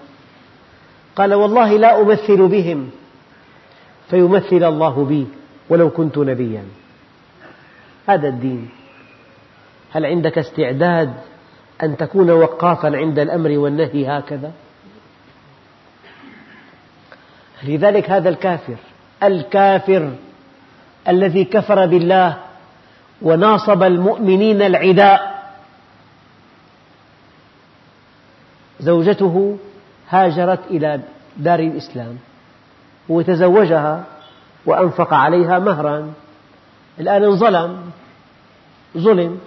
قال 1.17 1.35
والله 1.35 1.77
لا 1.77 2.01
أمثل 2.01 2.49
بهم 2.49 2.91
فيمثل 4.11 4.65
الله 4.65 5.05
بي 5.05 5.27
ولو 5.69 5.91
كنت 5.91 6.19
نبيا. 6.19 6.65
هذا 8.07 8.29
الدين. 8.29 8.69
هل 9.95 10.07
عندك 10.07 10.39
استعداد 10.39 11.15
أن 11.83 11.97
تكون 11.97 12.31
وقافا 12.31 12.97
عند 12.97 13.19
الأمر 13.19 13.59
والنهي 13.59 14.07
هكذا؟ 14.07 14.53
لذلك 17.63 18.11
هذا 18.11 18.29
الكافر 18.29 18.77
الكافر 19.23 20.13
الذي 21.09 21.45
كفر 21.45 21.87
بالله 21.87 22.37
وناصب 23.23 23.83
المؤمنين 23.83 24.63
العداء. 24.63 25.35
زوجته 28.81 29.59
هاجرت 30.09 30.61
إلى 30.71 31.01
دار 31.37 31.59
الإسلام 31.59 32.19
وتزوجها 33.09 34.05
وأنفق 34.67 35.15
عليها 35.15 35.59
مهرا. 35.59 36.13
الآن 37.01 37.25
انظلم 37.25 37.91
ظلم. 38.99 39.41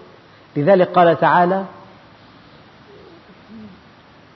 لذلك 0.57 0.87
قال 0.87 1.19
تعالى 1.19 1.65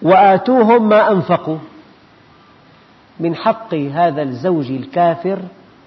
وآتوهم 0.01 0.89
ما 0.89 1.11
أنفقوا 1.11 1.57
من 3.19 3.35
حق 3.35 3.73
هذا 3.73 4.21
الزوج 4.21 4.71
الكافر 4.71 5.39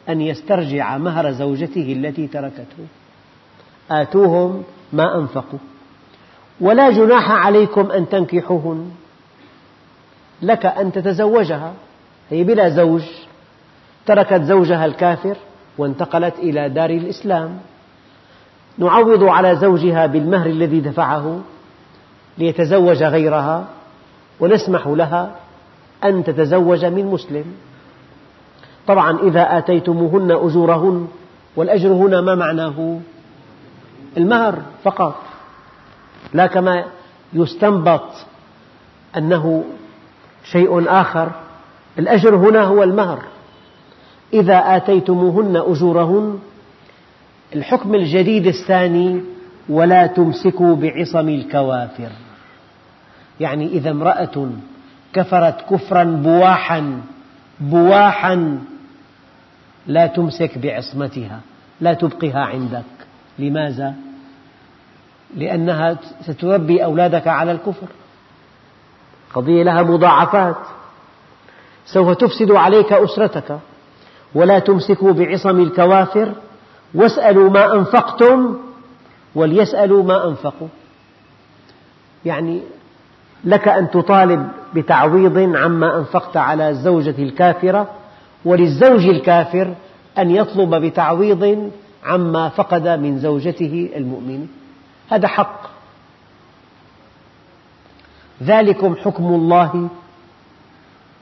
أن 0.09 0.21
يسترجع 0.21 0.99
مهر 0.99 1.33
زوجته 1.33 1.93
التي 1.93 2.27
تركته. 2.27 2.87
آتوهم 3.91 4.63
ما 4.93 5.19
أنفقوا. 5.19 5.59
ولا 6.61 6.91
جناح 6.91 7.31
عليكم 7.31 7.91
أن 7.91 8.09
تنكحوهن. 8.09 8.91
لك 10.43 10.67
أن 10.67 10.93
تتزوجها. 10.93 11.73
هي 12.31 12.45
بلا 12.45 12.69
زوج 12.69 13.03
تركت 14.07 14.43
زوجها 14.43 14.87
الكافر 14.87 15.37
وانتقلت 15.79 16.39
إلى 16.39 16.69
دار 16.69 16.91
الإسلام. 16.91 17.59
نعوض 18.79 19.25
على 19.25 19.57
زوجها 19.57 20.07
بالمهر 20.07 20.47
الذي 20.47 20.81
دفعه 20.81 21.41
ليتزوج 22.39 23.03
غيرها 23.03 23.65
ونسمح 24.41 24.87
لها 24.87 25.31
أن 26.05 26.25
تتزوج 26.25 26.85
من 26.85 27.07
مسلم. 27.07 27.45
طبعا 28.87 29.19
إذا 29.19 29.59
آتيتموهن 29.59 30.31
أجورهن 30.31 31.09
والأجر 31.57 31.89
هنا 31.89 32.21
ما 32.21 32.35
معناه؟ 32.35 32.99
المهر 34.17 34.59
فقط. 34.85 35.15
لا 36.33 36.47
كما 36.47 36.85
يستنبط 37.33 38.11
أنه 39.17 39.65
شيء 40.45 40.85
آخر 40.89 41.31
الأجر 41.99 42.35
هنا 42.37 42.63
هو 42.63 42.83
المهر. 42.83 43.19
إذا 44.33 44.77
آتيتموهن 44.77 45.57
أجورهن 45.57 46.39
الحكم 47.55 47.95
الجديد 47.95 48.47
الثاني 48.47 49.21
ولا 49.69 50.07
تمسكوا 50.07 50.77
بعصم 50.77 51.29
الكوافر. 51.29 52.11
يعني 53.41 53.67
إذا 53.67 53.91
امرأة 53.91 54.49
كفرت 55.13 55.61
كفرا 55.71 56.05
بواحا 56.05 57.01
بواحا 57.61 58.59
لا 59.87 60.07
تمسك 60.07 60.59
بعصمتها 60.59 61.41
لا 61.81 61.95
تبقها 61.95 62.41
عندك. 62.41 62.85
لماذا؟ 63.39 63.95
لأنها 65.37 65.97
ستربي 66.23 66.85
أولادك 66.85 67.27
على 67.27 67.53
الكفر. 67.53 67.87
قضية 69.35 69.63
لها 69.63 69.83
مضاعفات. 69.83 70.57
سوف 71.87 72.11
تفسد 72.17 72.51
عليك 72.51 72.93
أسرتك. 72.93 73.59
ولا 74.35 74.59
تمسكوا 74.59 75.13
بعصم 75.13 75.61
الكوافر 75.61 76.35
واسألوا 76.95 77.51
ما 77.51 77.75
أنفقتم 77.75 78.57
وليسألوا 79.35 80.03
ما 80.03 80.29
أنفقوا. 80.29 80.69
يعني 82.25 82.63
لك 83.45 83.69
أن 83.69 83.91
تطالب 83.91 84.49
بتعويض 84.75 85.39
عما 85.57 85.99
أنفقت 85.99 86.37
على 86.37 86.69
الزوجة 86.69 87.15
الكافرة 87.19 87.91
وللزوج 88.45 89.07
الكافر 89.07 89.75
أن 90.19 90.31
يطلب 90.31 90.75
بتعويض 90.75 91.71
عما 92.05 92.49
فقد 92.49 92.89
من 92.89 93.19
زوجته 93.19 93.91
المؤمنة 93.97 94.47
هذا 95.11 95.29
حق. 95.29 95.61
ذلكم 98.43 98.97
حكم 98.97 99.25
الله 99.25 99.89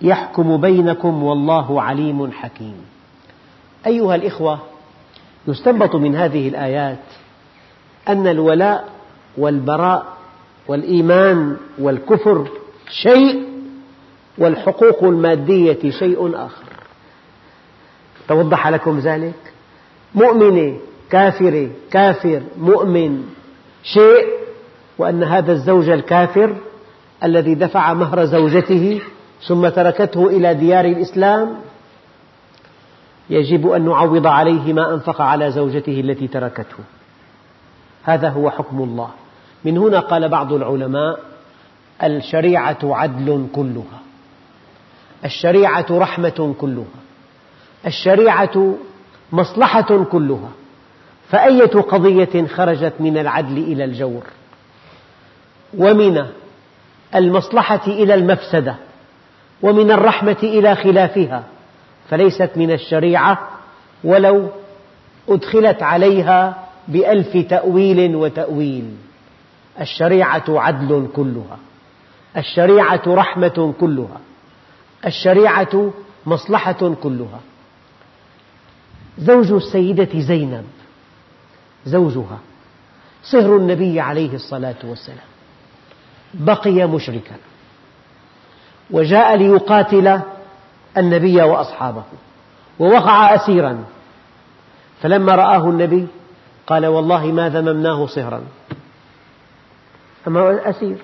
يحكم 0.03 0.57
بينكم 0.57 1.23
والله 1.23 1.83
عليم 1.83 2.33
حكيم. 2.33 2.77
أيها 3.87 4.15
الإخوة 4.15 4.59
يستنبط 5.49 5.95
من 5.97 6.17
هذه 6.17 6.49
الآيات 6.49 6.99
أن 8.09 8.27
الولاء 8.27 8.89
والبراء 9.37 10.07
والإيمان 10.69 11.57
والكفر 11.79 12.49
شيء 12.91 13.43
والحقوق 14.39 15.05
المادية 15.05 15.91
شيء 15.91 16.37
آخر. 16.37 16.65
توضح 18.29 18.69
لكم 18.69 18.99
ذلك؟ 18.99 19.35
مؤمنة 20.15 20.77
كافرة 21.11 21.69
كافر 21.91 22.43
مؤمن 22.59 23.23
شيء 23.83 24.27
وأن 24.99 25.23
هذا 25.23 25.53
الزوج 25.53 25.89
الكافر 25.89 26.57
الذي 27.25 27.55
دفع 27.55 27.93
مهر 27.95 28.25
زوجته 28.25 29.01
ثم 29.49 29.69
تركته 29.69 30.27
إلى 30.27 30.55
ديار 30.55 30.85
الإسلام 30.85 31.57
يجب 33.33 33.71
أن 33.71 33.85
نعوض 33.85 34.27
عليه 34.27 34.73
ما 34.73 34.95
أنفق 34.95 35.21
على 35.21 35.51
زوجته 35.51 36.01
التي 36.01 36.29
تركته. 36.29 36.77
هذا 38.05 38.29
هو 38.29 38.51
حكم 38.51 38.83
الله. 38.83 39.11
من 39.65 39.79
هنا 39.79 40.01
قال 40.01 40.29
بعض 40.29 40.53
العلماء 40.53 41.21
الشريعة 42.03 42.79
عدل 42.83 43.47
كلها. 43.55 44.01
الشريعة 45.25 45.87
رحمة 45.91 46.55
كلها. 46.61 47.01
الشريعة 47.87 48.75
مصلحة 49.33 50.05
كلها. 50.05 50.51
فأية 51.29 51.81
قضية 51.81 52.47
خرجت 52.47 52.95
من 53.01 53.19
العدل 53.19 53.59
إلى 53.59 53.85
الجور؟ 53.85 54.23
ومن 55.79 56.27
المصلحة 57.15 57.87
إلى 57.87 58.15
المفسدة. 58.15 58.77
ومن 59.63 59.91
الرحمة 59.91 60.37
إلى 60.43 60.77
خلافها. 60.77 61.43
فليست 62.13 62.51
من 62.57 62.71
الشريعة 62.71 63.49
ولو 64.05 64.49
أدخلت 65.29 65.83
عليها 65.83 66.69
بألف 66.89 67.37
تأويل 67.37 68.17
وتأويل. 68.17 68.97
الشريعة 69.81 70.45
عدل 70.49 71.09
كلها. 71.17 71.59
الشريعة 72.37 73.03
رحمة 73.07 73.75
كلها. 73.81 74.21
الشريعة 75.07 75.93
مصلحة 76.27 76.95
كلها. 77.03 77.41
زوج 79.19 79.53
السيدة 79.53 80.21
زينب. 80.21 80.67
زوجها. 81.87 82.39
صهر 83.23 83.57
النبي 83.57 84.01
عليه 84.01 84.35
الصلاة 84.35 84.81
والسلام. 84.85 85.29
بقي 86.35 86.87
مشركا. 86.87 87.37
وجاء 88.91 89.37
ليقاتل 89.37 90.21
النبي 90.99 91.43
وأصحابه 91.43 92.03
ووقع 92.79 93.35
أسيرا 93.35 93.85
فلما 95.03 95.35
رآه 95.35 95.71
النبي 95.71 96.07
قال 96.67 96.87
والله 96.87 97.27
ما 97.27 97.49
ذممناه 97.49 98.07
صهرا 98.07 98.43
أما 100.27 100.71
أسير 100.71 100.97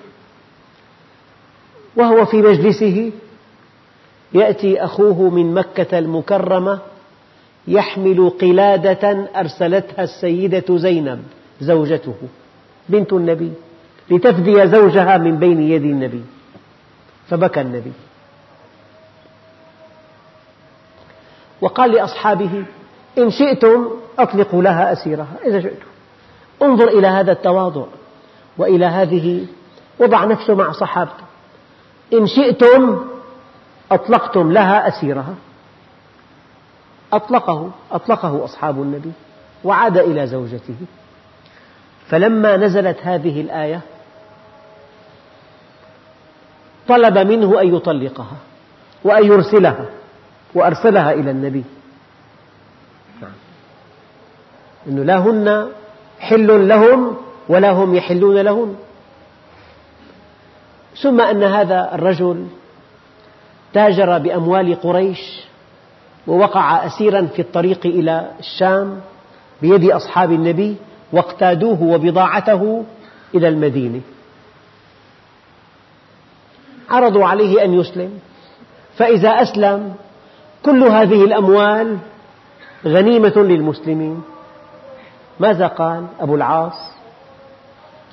وهو 1.95 2.25
في 2.25 2.37
مجلسه 2.37 3.11
يأتي 4.33 4.83
أخوه 4.83 5.29
من 5.29 5.53
مكة 5.53 5.99
المكرمة 5.99 6.79
يحمل 7.67 8.29
قلادة 8.41 9.29
أرسلتها 9.35 10.03
السيدة 10.03 10.77
زينب 10.77 11.23
زوجته 11.61 12.15
بنت 12.89 13.13
النبي 13.13 13.51
لتفدي 14.11 14.67
زوجها 14.67 15.17
من 15.17 15.37
بين 15.37 15.61
يدي 15.61 15.91
النبي 15.91 16.23
فبكى 17.29 17.61
النبي 17.61 17.91
وقال 21.61 21.91
لأصحابه 21.91 22.65
إن 23.17 23.29
شئتم 23.31 23.89
أطلقوا 24.19 24.63
لها 24.63 24.93
أسيرها. 24.93 25.35
إذا 25.45 25.61
شئتم. 25.61 25.85
انظر 26.61 26.87
إلى 26.87 27.07
هذا 27.07 27.31
التواضع 27.31 27.85
وإلى 28.57 28.85
هذه 28.85 29.45
وضع 29.99 30.25
نفسه 30.25 30.55
مع 30.55 30.71
صحابته. 30.71 31.23
إن 32.13 32.27
شئتم 32.27 33.07
أطلقتم 33.91 34.51
لها 34.51 34.87
أسيرها. 34.87 35.35
أطلقه 37.13 37.71
أطلقه 37.91 38.45
أصحاب 38.45 38.81
النبي 38.81 39.11
وعاد 39.63 39.97
إلى 39.97 40.27
زوجته. 40.27 40.75
فلما 42.07 42.57
نزلت 42.57 42.97
هذه 43.03 43.41
الآية 43.41 43.81
طلب 46.87 47.17
منه 47.17 47.61
أن 47.61 47.75
يطلقها 47.75 48.37
وأن 49.03 49.23
يرسلها. 49.25 49.85
وأرسلها 50.55 51.13
إلى 51.13 51.31
النبي. 51.31 51.63
أنه 54.87 55.03
لا 55.03 55.17
هن 55.17 55.69
حل 56.19 56.67
لهم 56.67 57.17
ولا 57.49 57.71
هم 57.71 57.95
يحلون 57.95 58.37
لهن. 58.37 58.75
ثم 61.01 61.21
أن 61.21 61.43
هذا 61.43 61.89
الرجل 61.93 62.47
تاجر 63.73 64.17
بأموال 64.17 64.81
قريش 64.81 65.19
ووقع 66.27 66.85
أسيرا 66.85 67.25
في 67.25 67.41
الطريق 67.41 67.85
إلى 67.85 68.31
الشام 68.39 69.01
بيد 69.61 69.91
أصحاب 69.91 70.31
النبي 70.31 70.75
واقتادوه 71.11 71.83
وبضاعته 71.83 72.85
إلى 73.35 73.47
المدينة. 73.47 74.01
عرضوا 76.89 77.25
عليه 77.25 77.63
أن 77.63 77.73
يسلم. 77.73 78.19
فإذا 78.97 79.29
أسلم 79.29 79.95
كل 80.65 80.83
هذه 80.83 81.23
الأموال 81.23 81.97
غنيمة 82.85 83.33
للمسلمين. 83.35 84.21
ماذا 85.39 85.67
قال 85.67 86.05
أبو 86.19 86.35
العاص؟ 86.35 86.91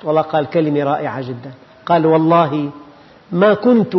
والله 0.03 0.21
قال 0.21 0.49
كلمة 0.49 0.83
رائعة 0.83 1.21
جدا. 1.21 1.51
قال 1.85 2.05
والله 2.05 2.69
ما 3.31 3.53
كنت 3.53 3.97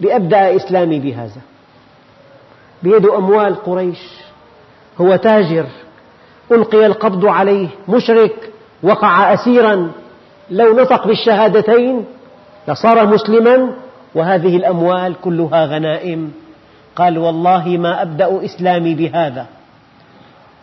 لأبدأ 0.00 0.56
إسلامي 0.56 0.98
بهذا. 0.98 1.40
بيده 2.82 3.16
أموال 3.16 3.54
قريش. 3.54 3.98
هو 5.00 5.16
تاجر. 5.16 5.66
ألقي 6.52 6.86
القبض 6.86 7.26
عليه. 7.26 7.68
مشرك. 7.88 8.52
وقع 8.82 9.34
أسيرا. 9.34 9.90
لو 10.50 10.80
نطق 10.80 11.06
بالشهادتين 11.06 12.04
لصار 12.68 13.06
مسلما. 13.06 13.74
وهذه 14.14 14.56
الأموال 14.56 15.14
كلها 15.24 15.66
غنائم. 15.66 16.32
قال 16.98 17.18
والله 17.18 17.68
ما 17.68 18.02
أبدأ 18.02 18.44
إسلامي 18.44 18.94
بهذا. 18.94 19.46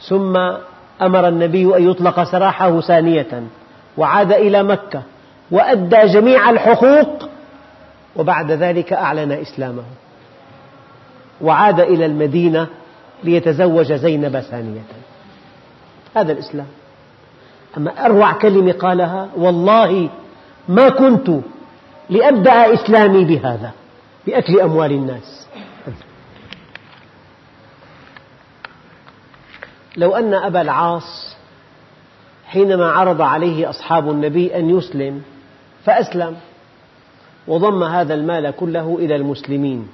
ثم 0.09 0.37
أمر 1.01 1.27
النبي 1.27 1.77
أن 1.77 1.89
يطلق 1.89 2.23
سراحه 2.23 2.81
ثانية 2.81 3.43
وعاد 3.97 4.31
إلى 4.31 4.63
مكة 4.63 5.01
وأدى 5.51 6.05
جميع 6.05 6.49
الحقوق 6.49 7.29
وبعد 8.15 8.51
ذلك 8.51 8.93
أعلن 8.93 9.31
إسلامه. 9.31 9.83
وعاد 11.41 11.79
إلى 11.79 12.05
المدينة 12.05 12.67
ليتزوج 13.23 13.93
زينب 13.93 14.39
ثانية. 14.39 14.81
هذا 16.15 16.31
الإسلام. 16.31 16.67
أما 17.77 18.05
أروع 18.05 18.31
كلمة 18.31 18.71
قالها 18.71 19.27
والله 19.37 20.09
ما 20.67 20.89
كنت 20.89 21.29
لأبدأ 22.09 22.73
إسلامي 22.73 23.25
بهذا 23.25 23.71
بأكل 24.27 24.61
أموال 24.61 24.91
الناس. 24.91 25.34
لو 29.97 30.15
أن 30.15 30.33
أبا 30.33 30.61
العاص 30.61 31.35
حينما 32.45 32.91
عرض 32.91 33.21
عليه 33.21 33.69
أصحاب 33.69 34.09
النبي 34.09 34.55
أن 34.55 34.77
يسلم 34.77 35.21
فأسلم 35.85 36.35
وضم 37.47 37.83
هذا 37.83 38.13
المال 38.13 38.51
كله 38.51 38.97
إلى 38.99 39.15
المسلمين. 39.15 39.87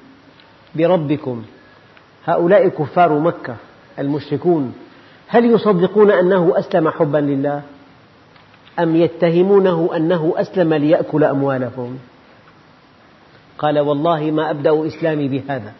بربكم. 0.75 1.43
هؤلاء 2.25 2.67
كفار 2.67 3.19
مكة 3.19 3.55
المشركون. 3.99 4.73
هل 5.27 5.45
يصدقون 5.45 6.11
أنه 6.11 6.53
أسلم 6.59 6.89
حبا 6.89 7.17
لله؟ 7.17 7.61
أم 8.79 8.95
يتهمونه 8.95 9.89
أنه 9.95 10.33
أسلم 10.37 10.73
ليأكل 10.73 11.23
أموالهم؟ 11.23 11.99
قال 13.57 13.79
والله 13.79 14.31
ما 14.31 14.49
أبدأ 14.49 14.87
إسلامي 14.87 15.27
بهذا. 15.27 15.73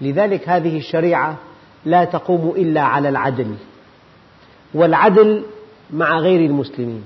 لذلك 0.00 0.48
هذه 0.48 0.78
الشريعة 0.78 1.36
لا 1.84 2.04
تقوم 2.04 2.54
إلا 2.56 2.80
على 2.80 3.08
العدل 3.08 3.54
والعدل 4.74 5.42
مع 5.90 6.18
غير 6.18 6.50
المسلمين 6.50 7.04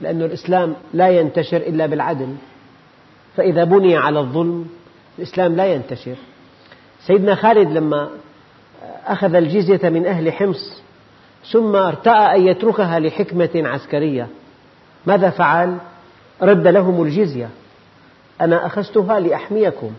لأن 0.00 0.22
الإسلام 0.22 0.74
لا 0.94 1.08
ينتشر 1.08 1.56
إلا 1.56 1.86
بالعدل 1.86 2.34
فإذا 3.36 3.64
بني 3.64 3.96
على 3.96 4.20
الظلم 4.20 4.66
الإسلام 5.18 5.56
لا 5.56 5.66
ينتشر 5.66 6.16
سيدنا 7.06 7.34
خالد 7.34 7.70
لما 7.70 8.10
أخذ 9.06 9.34
الجزية 9.34 9.88
من 9.88 10.06
أهل 10.06 10.32
حمص 10.32 10.82
ثم 11.52 11.76
ارتأى 11.76 12.36
أن 12.36 12.46
يتركها 12.46 13.00
لحكمة 13.00 13.50
عسكرية 13.54 14.28
ماذا 15.06 15.30
فعل؟ 15.30 15.78
رد 16.42 16.66
لهم 16.66 17.02
الجزية 17.02 17.48
أنا 18.40 18.66
أخذتها 18.66 19.20
لأحميكم 19.20 19.92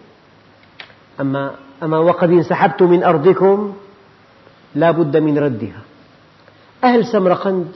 أما, 1.22 1.56
أما 1.84 1.98
وقد 1.98 2.30
انسحبت 2.30 2.82
من 2.82 3.04
أرضكم 3.04 3.74
لا 4.76 4.92
بد 4.92 5.18
من 5.18 5.38
ردها. 5.38 5.82
أهل 6.84 7.06
سمرقند 7.06 7.68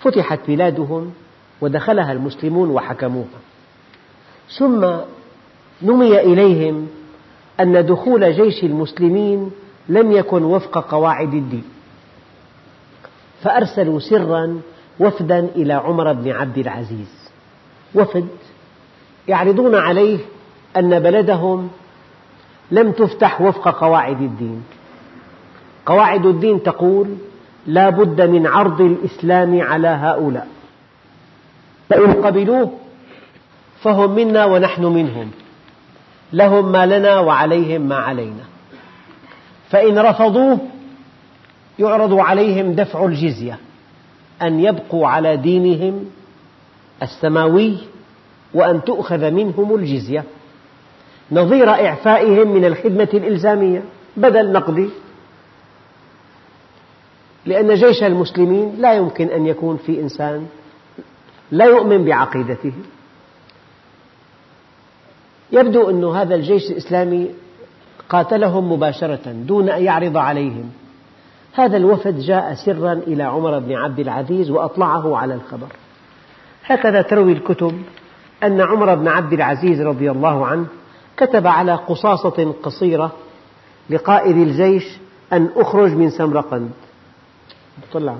فتحت 0.00 0.40
بلادهم 0.48 1.12
ودخلها 1.60 2.12
المسلمون 2.12 2.70
وحكموها. 2.70 3.40
ثم 4.58 4.86
نمي 5.82 6.20
إليهم 6.20 6.88
أن 7.60 7.86
دخول 7.86 8.32
جيش 8.32 8.64
المسلمين 8.64 9.50
لم 9.88 10.12
يكن 10.12 10.42
وفق 10.42 10.90
قواعد 10.90 11.34
الدين. 11.34 11.64
فأرسلوا 13.42 14.00
سرا 14.00 14.60
وفدا 15.00 15.38
إلى 15.38 15.72
عمر 15.72 16.12
بن 16.12 16.30
عبد 16.30 16.58
العزيز. 16.58 17.30
وفد 17.94 18.28
يعرضون 19.28 19.74
عليه 19.74 20.18
أن 20.76 20.98
بلدهم 21.00 21.70
لم 22.70 22.92
تفتح 22.92 23.40
وفق 23.40 23.68
قواعد 23.80 24.22
الدين. 24.22 24.62
قواعد 25.86 26.26
الدين 26.26 26.62
تقول 26.62 27.16
لا 27.66 27.90
بد 27.90 28.20
من 28.20 28.46
عرض 28.46 28.80
الإسلام 28.80 29.60
على 29.60 29.88
هؤلاء. 29.88 30.48
فإن 31.88 32.12
قبلوه 32.12 32.72
فهم 33.82 34.10
منا 34.10 34.44
ونحن 34.44 34.84
منهم. 34.84 35.30
لهم 36.32 36.72
ما 36.72 36.86
لنا 36.86 37.20
وعليهم 37.20 37.80
ما 37.80 37.96
علينا. 37.96 38.44
فإن 39.70 39.98
رفضوه 39.98 40.58
يعرض 41.78 42.14
عليهم 42.14 42.72
دفع 42.72 43.04
الجزية 43.04 43.58
أن 44.42 44.60
يبقوا 44.60 45.08
على 45.08 45.36
دينهم 45.36 46.04
السماوي 47.02 47.78
وأن 48.54 48.84
تؤخذ 48.84 49.30
منهم 49.30 49.74
الجزية. 49.74 50.24
نظير 51.32 51.70
إعفائهم 51.70 52.48
من 52.48 52.64
الخدمة 52.64 53.08
الإلزامية 53.14 53.82
بدل 54.16 54.52
نقدي. 54.52 54.88
لأن 57.46 57.74
جيش 57.74 58.02
المسلمين 58.02 58.74
لا 58.78 58.94
يمكن 58.94 59.28
أن 59.28 59.46
يكون 59.46 59.76
في 59.76 60.00
إنسان 60.00 60.46
لا 61.50 61.64
يؤمن 61.64 62.04
بعقيدته. 62.04 62.72
يبدو 65.52 65.90
أن 65.90 66.04
هذا 66.04 66.34
الجيش 66.34 66.70
الإسلامي 66.70 67.30
قاتلهم 68.08 68.72
مباشرة 68.72 69.32
دون 69.32 69.68
أن 69.68 69.82
يعرض 69.82 70.16
عليهم. 70.16 70.70
هذا 71.52 71.76
الوفد 71.76 72.18
جاء 72.18 72.54
سرا 72.54 72.92
إلى 72.92 73.22
عمر 73.22 73.58
بن 73.58 73.72
عبد 73.72 73.98
العزيز 73.98 74.50
وأطلعه 74.50 75.16
على 75.16 75.34
الخبر. 75.34 75.68
هكذا 76.64 77.02
تروي 77.02 77.32
الكتب 77.32 77.82
أن 78.42 78.60
عمر 78.60 78.94
بن 78.94 79.08
عبد 79.08 79.32
العزيز 79.32 79.80
رضي 79.80 80.10
الله 80.10 80.46
عنه 80.46 80.66
كتب 81.16 81.46
على 81.46 81.74
قصاصة 81.74 82.54
قصيرة 82.62 83.12
لقائد 83.90 84.36
الجيش 84.36 84.84
أن 85.32 85.48
أخرج 85.56 85.90
من 85.90 86.10
سمرقند. 86.10 86.70
طلع. 87.92 88.16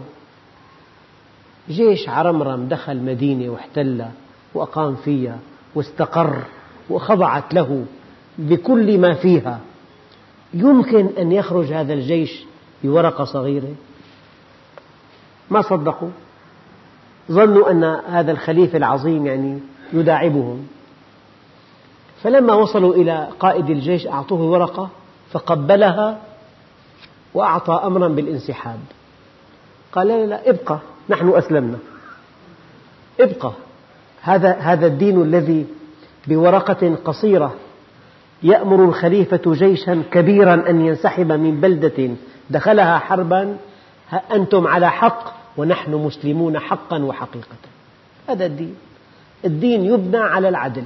جيش 1.69 2.09
عرمرم 2.09 2.69
دخل 2.69 2.97
مدينة 2.97 3.53
واحتلها 3.53 4.13
وأقام 4.55 4.95
فيها 4.95 5.39
واستقر 5.75 6.43
وخضعت 6.91 7.55
له 7.55 7.85
بكل 8.39 8.99
ما 8.99 9.15
فيها. 9.15 9.61
يمكن 10.55 11.09
أن 11.19 11.33
يخرج 11.33 11.73
هذا 11.73 11.93
الجيش 11.93 12.45
بورقة 12.85 13.25
صغيرة؟ 13.25 13.75
ما 15.51 15.63
صدقوا. 15.63 16.11
ظنوا 17.33 17.71
أن 17.71 17.85
هذا 17.85 18.33
الخليفة 18.33 18.79
العظيم 18.79 19.27
يعني 19.27 19.59
يداعبهم. 19.93 20.67
فلما 22.27 22.55
وصلوا 22.55 22.95
إلى 22.95 23.29
قائد 23.41 23.71
الجيش 23.71 24.07
أعطوه 24.07 24.41
ورقة 24.41 24.89
فقبلها 25.33 26.19
وأعطى 27.35 27.81
أمرا 27.85 28.09
بالانسحاب. 28.09 28.79
قال 29.93 30.09
لا 30.09 30.27
لا 30.27 30.51
ابقى 30.51 30.79
نحن 31.09 31.29
أسلمنا. 31.29 31.79
ابقى. 33.21 33.53
هذا 34.23 34.53
هذا 34.53 34.87
الدين 34.87 35.23
الذي 35.23 35.67
بورقة 36.27 36.97
قصيرة 37.05 37.55
يأمر 38.43 38.85
الخليفة 38.85 39.43
جيشا 39.47 40.03
كبيرا 40.13 40.71
أن 40.71 40.87
ينسحب 40.87 41.33
من 41.33 41.61
بلدة 41.61 42.11
دخلها 42.51 42.99
حربا. 42.99 43.57
أنتم 44.33 44.67
على 44.67 44.91
حق 44.91 45.35
ونحن 45.57 45.95
مسلمون 45.95 46.59
حقا 46.59 46.99
وحقيقة. 46.99 47.57
هذا 48.29 48.47
الدين. 48.47 48.77
الدين 49.45 49.85
يبنى 49.85 50.19
على 50.19 50.49
العدل. 50.49 50.85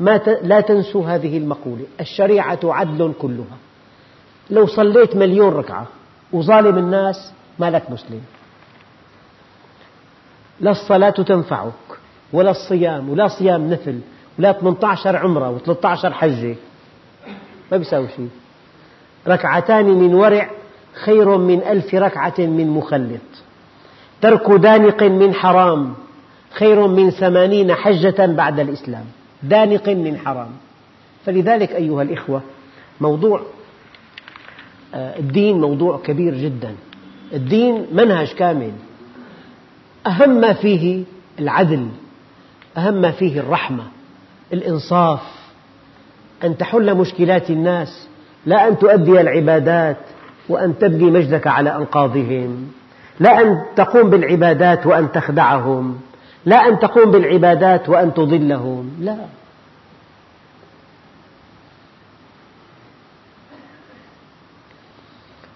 ما 0.00 0.20
لا 0.42 0.60
تنسوا 0.60 1.06
هذه 1.06 1.38
المقولة. 1.38 1.84
الشريعة 2.00 2.60
عدل 2.64 3.12
كلها. 3.20 3.56
لو 4.50 4.66
صليت 4.66 5.16
مليون 5.16 5.52
ركعة 5.52 5.86
وظالم 6.32 6.78
الناس 6.78 7.32
ما 7.58 7.70
لك 7.70 7.90
مسلم. 7.90 8.20
لا 10.60 10.70
الصلاة 10.70 11.10
تنفعك 11.10 11.72
ولا 12.32 12.50
الصيام 12.50 13.10
ولا 13.10 13.28
صيام 13.28 13.70
نفل 13.70 14.00
ولا 14.38 14.52
18 14.52 15.16
عمرة 15.16 15.58
و13 15.58 16.06
حجة. 16.06 16.56
ما 17.72 17.76
بيساوي 17.76 18.08
شيء. 18.16 18.28
ركعتان 19.28 19.84
من 19.84 20.14
ورع 20.14 20.50
خير 21.04 21.38
من 21.38 21.62
ألف 21.62 21.94
ركعة 21.94 22.34
من 22.38 22.68
مخلط. 22.70 23.20
ترك 24.20 24.50
دانق 24.50 25.02
من 25.02 25.34
حرام 25.34 25.94
خير 26.52 26.86
من 26.86 27.10
ثمانين 27.10 27.74
حجة 27.74 28.26
بعد 28.26 28.60
الإسلام. 28.60 29.04
دانق 29.42 29.88
من 29.88 30.18
حرام 30.18 30.50
فلذلك 31.26 31.72
أيها 31.72 32.02
الإخوة 32.02 32.42
موضوع 33.00 33.42
آه، 34.94 35.18
الدين 35.18 35.60
موضوع 35.60 36.00
كبير 36.04 36.34
جدا. 36.34 36.74
الدين 37.32 37.86
منهج 37.92 38.32
كامل. 38.32 38.72
أهم 40.06 40.40
ما 40.40 40.52
فيه 40.52 41.04
العدل 41.38 41.88
أهم 42.76 42.94
ما 42.94 43.10
فيه 43.10 43.40
الرحمة 43.40 43.84
الإنصاف 44.52 45.20
أن 46.44 46.56
تحل 46.56 46.94
مشكلات 46.94 47.50
الناس 47.50 48.08
لا 48.46 48.68
أن 48.68 48.78
تؤدي 48.78 49.20
العبادات 49.20 49.96
وأن 50.48 50.78
تبني 50.78 51.10
مجدك 51.10 51.46
على 51.46 51.76
أنقاضهم 51.76 52.68
لا 53.20 53.40
أن 53.40 53.62
تقوم 53.76 54.10
بالعبادات 54.10 54.86
وأن 54.86 55.12
تخدعهم. 55.12 56.00
لا 56.48 56.68
أن 56.68 56.78
تقوم 56.78 57.10
بالعبادات 57.10 57.88
وأن 57.88 58.14
تضلهم. 58.14 58.90
لا. 59.00 59.16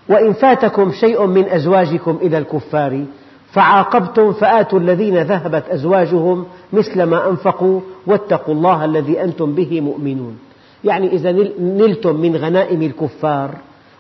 وإن 0.09 0.33
فاتكم 0.33 0.93
شيء 0.93 1.27
من 1.27 1.49
أزواجكم 1.49 2.19
إلى 2.23 2.39
الكفار 2.39 3.05
فعاقبتم 3.53 4.33
فآتوا 4.33 4.79
الذين 4.79 5.19
ذهبت 5.19 5.69
أزواجهم 5.69 6.47
مثل 6.73 7.03
ما 7.03 7.31
أنفقوا 7.31 7.81
واتقوا 8.07 8.55
الله 8.55 8.85
الذي 8.85 9.23
أنتم 9.23 9.55
به 9.55 9.81
مؤمنون. 9.81 10.39
يعني 10.85 11.13
إذا 11.13 11.33
نلتم 11.59 12.17
من 12.17 12.37
غنائم 12.37 12.83
الكفار 12.83 13.51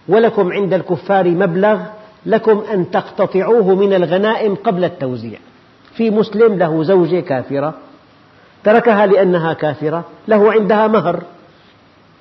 ولكم 0.08 0.52
عند 0.52 0.74
الكفار 0.74 1.28
مبلغ 1.28 1.80
لكم 2.26 2.62
أن 2.72 2.90
تقتطعوه 2.90 3.74
من 3.74 3.92
الغنائم 3.92 4.54
قبل 4.54 4.84
التوزيع. 4.84 5.38
في 5.94 6.10
مسلم 6.10 6.58
له 6.58 6.82
زوجة 6.82 7.20
كافرة 7.20 7.74
تركها 8.64 9.06
لأنها 9.06 9.52
كافرة 9.52 10.04
له 10.28 10.52
عندها 10.52 10.86
مهر 10.86 11.22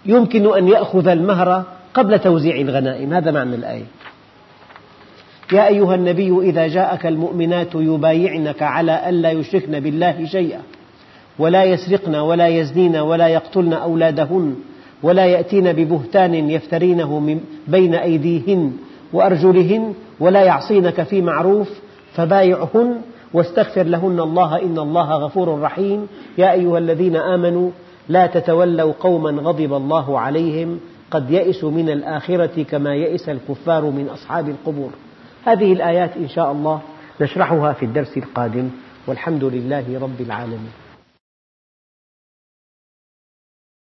يمكن 0.05 0.57
أن 0.57 0.67
يأخذ 0.67 1.07
المهر 1.07 1.63
قبل 1.93 2.19
توزيع 2.19 2.55
الغنائم 2.55 3.13
هذا 3.13 3.31
معنى 3.31 3.55
الآية. 3.55 3.83
يا 5.53 5.67
أيها 5.67 5.95
النبي 5.95 6.39
إذا 6.41 6.67
جاءك 6.67 7.05
المؤمنات 7.05 7.75
يبايعنك 7.75 8.61
على 8.61 9.09
ألا 9.09 9.31
يشركن 9.31 9.79
بالله 9.79 10.25
شيئا 10.25 10.61
ولا 11.39 11.63
يسرقن 11.63 12.15
ولا 12.15 12.47
يزنين 12.47 12.97
ولا 12.97 13.27
يقتلن 13.27 13.73
أولادهن 13.73 14.55
ولا 15.03 15.25
يأتين 15.25 15.73
ببهتان 15.73 16.49
يفترينه 16.49 17.19
من 17.19 17.39
بين 17.67 17.95
أيديهن 17.95 18.73
وأرجلهن 19.13 19.93
ولا 20.19 20.43
يعصينك 20.43 21.03
في 21.03 21.21
معروف 21.21 21.69
فبايعهن 22.13 23.01
واستغفر 23.33 23.83
لهن 23.83 24.19
الله 24.19 24.61
إن 24.61 24.79
الله 24.79 25.11
غفور 25.11 25.61
رحيم. 25.61 26.07
يا 26.37 26.51
أيها 26.51 26.77
الذين 26.77 27.15
آمنوا 27.15 27.71
لا 28.09 28.25
تتولوا 28.27 28.93
قوما 28.99 29.41
غضب 29.41 29.73
الله 29.73 30.19
عليهم 30.19 30.79
قد 31.11 31.31
يئسوا 31.31 31.71
من 31.71 31.89
الآخرة 31.89 32.63
كما 32.63 32.95
يئس 32.95 33.29
الكفار 33.29 33.85
من 33.85 34.09
أصحاب 34.09 34.49
القبور. 34.49 34.89
هذه 35.45 35.73
الآيات 35.73 36.17
إن 36.17 36.27
شاء 36.27 36.51
الله 36.51 36.81
نشرحها 37.21 37.73
في 37.73 37.85
الدرس 37.85 38.17
القادم. 38.17 38.69
والحمد 39.07 39.43
لله 39.43 39.99
رب 40.01 40.21
العالمين. 40.21 40.80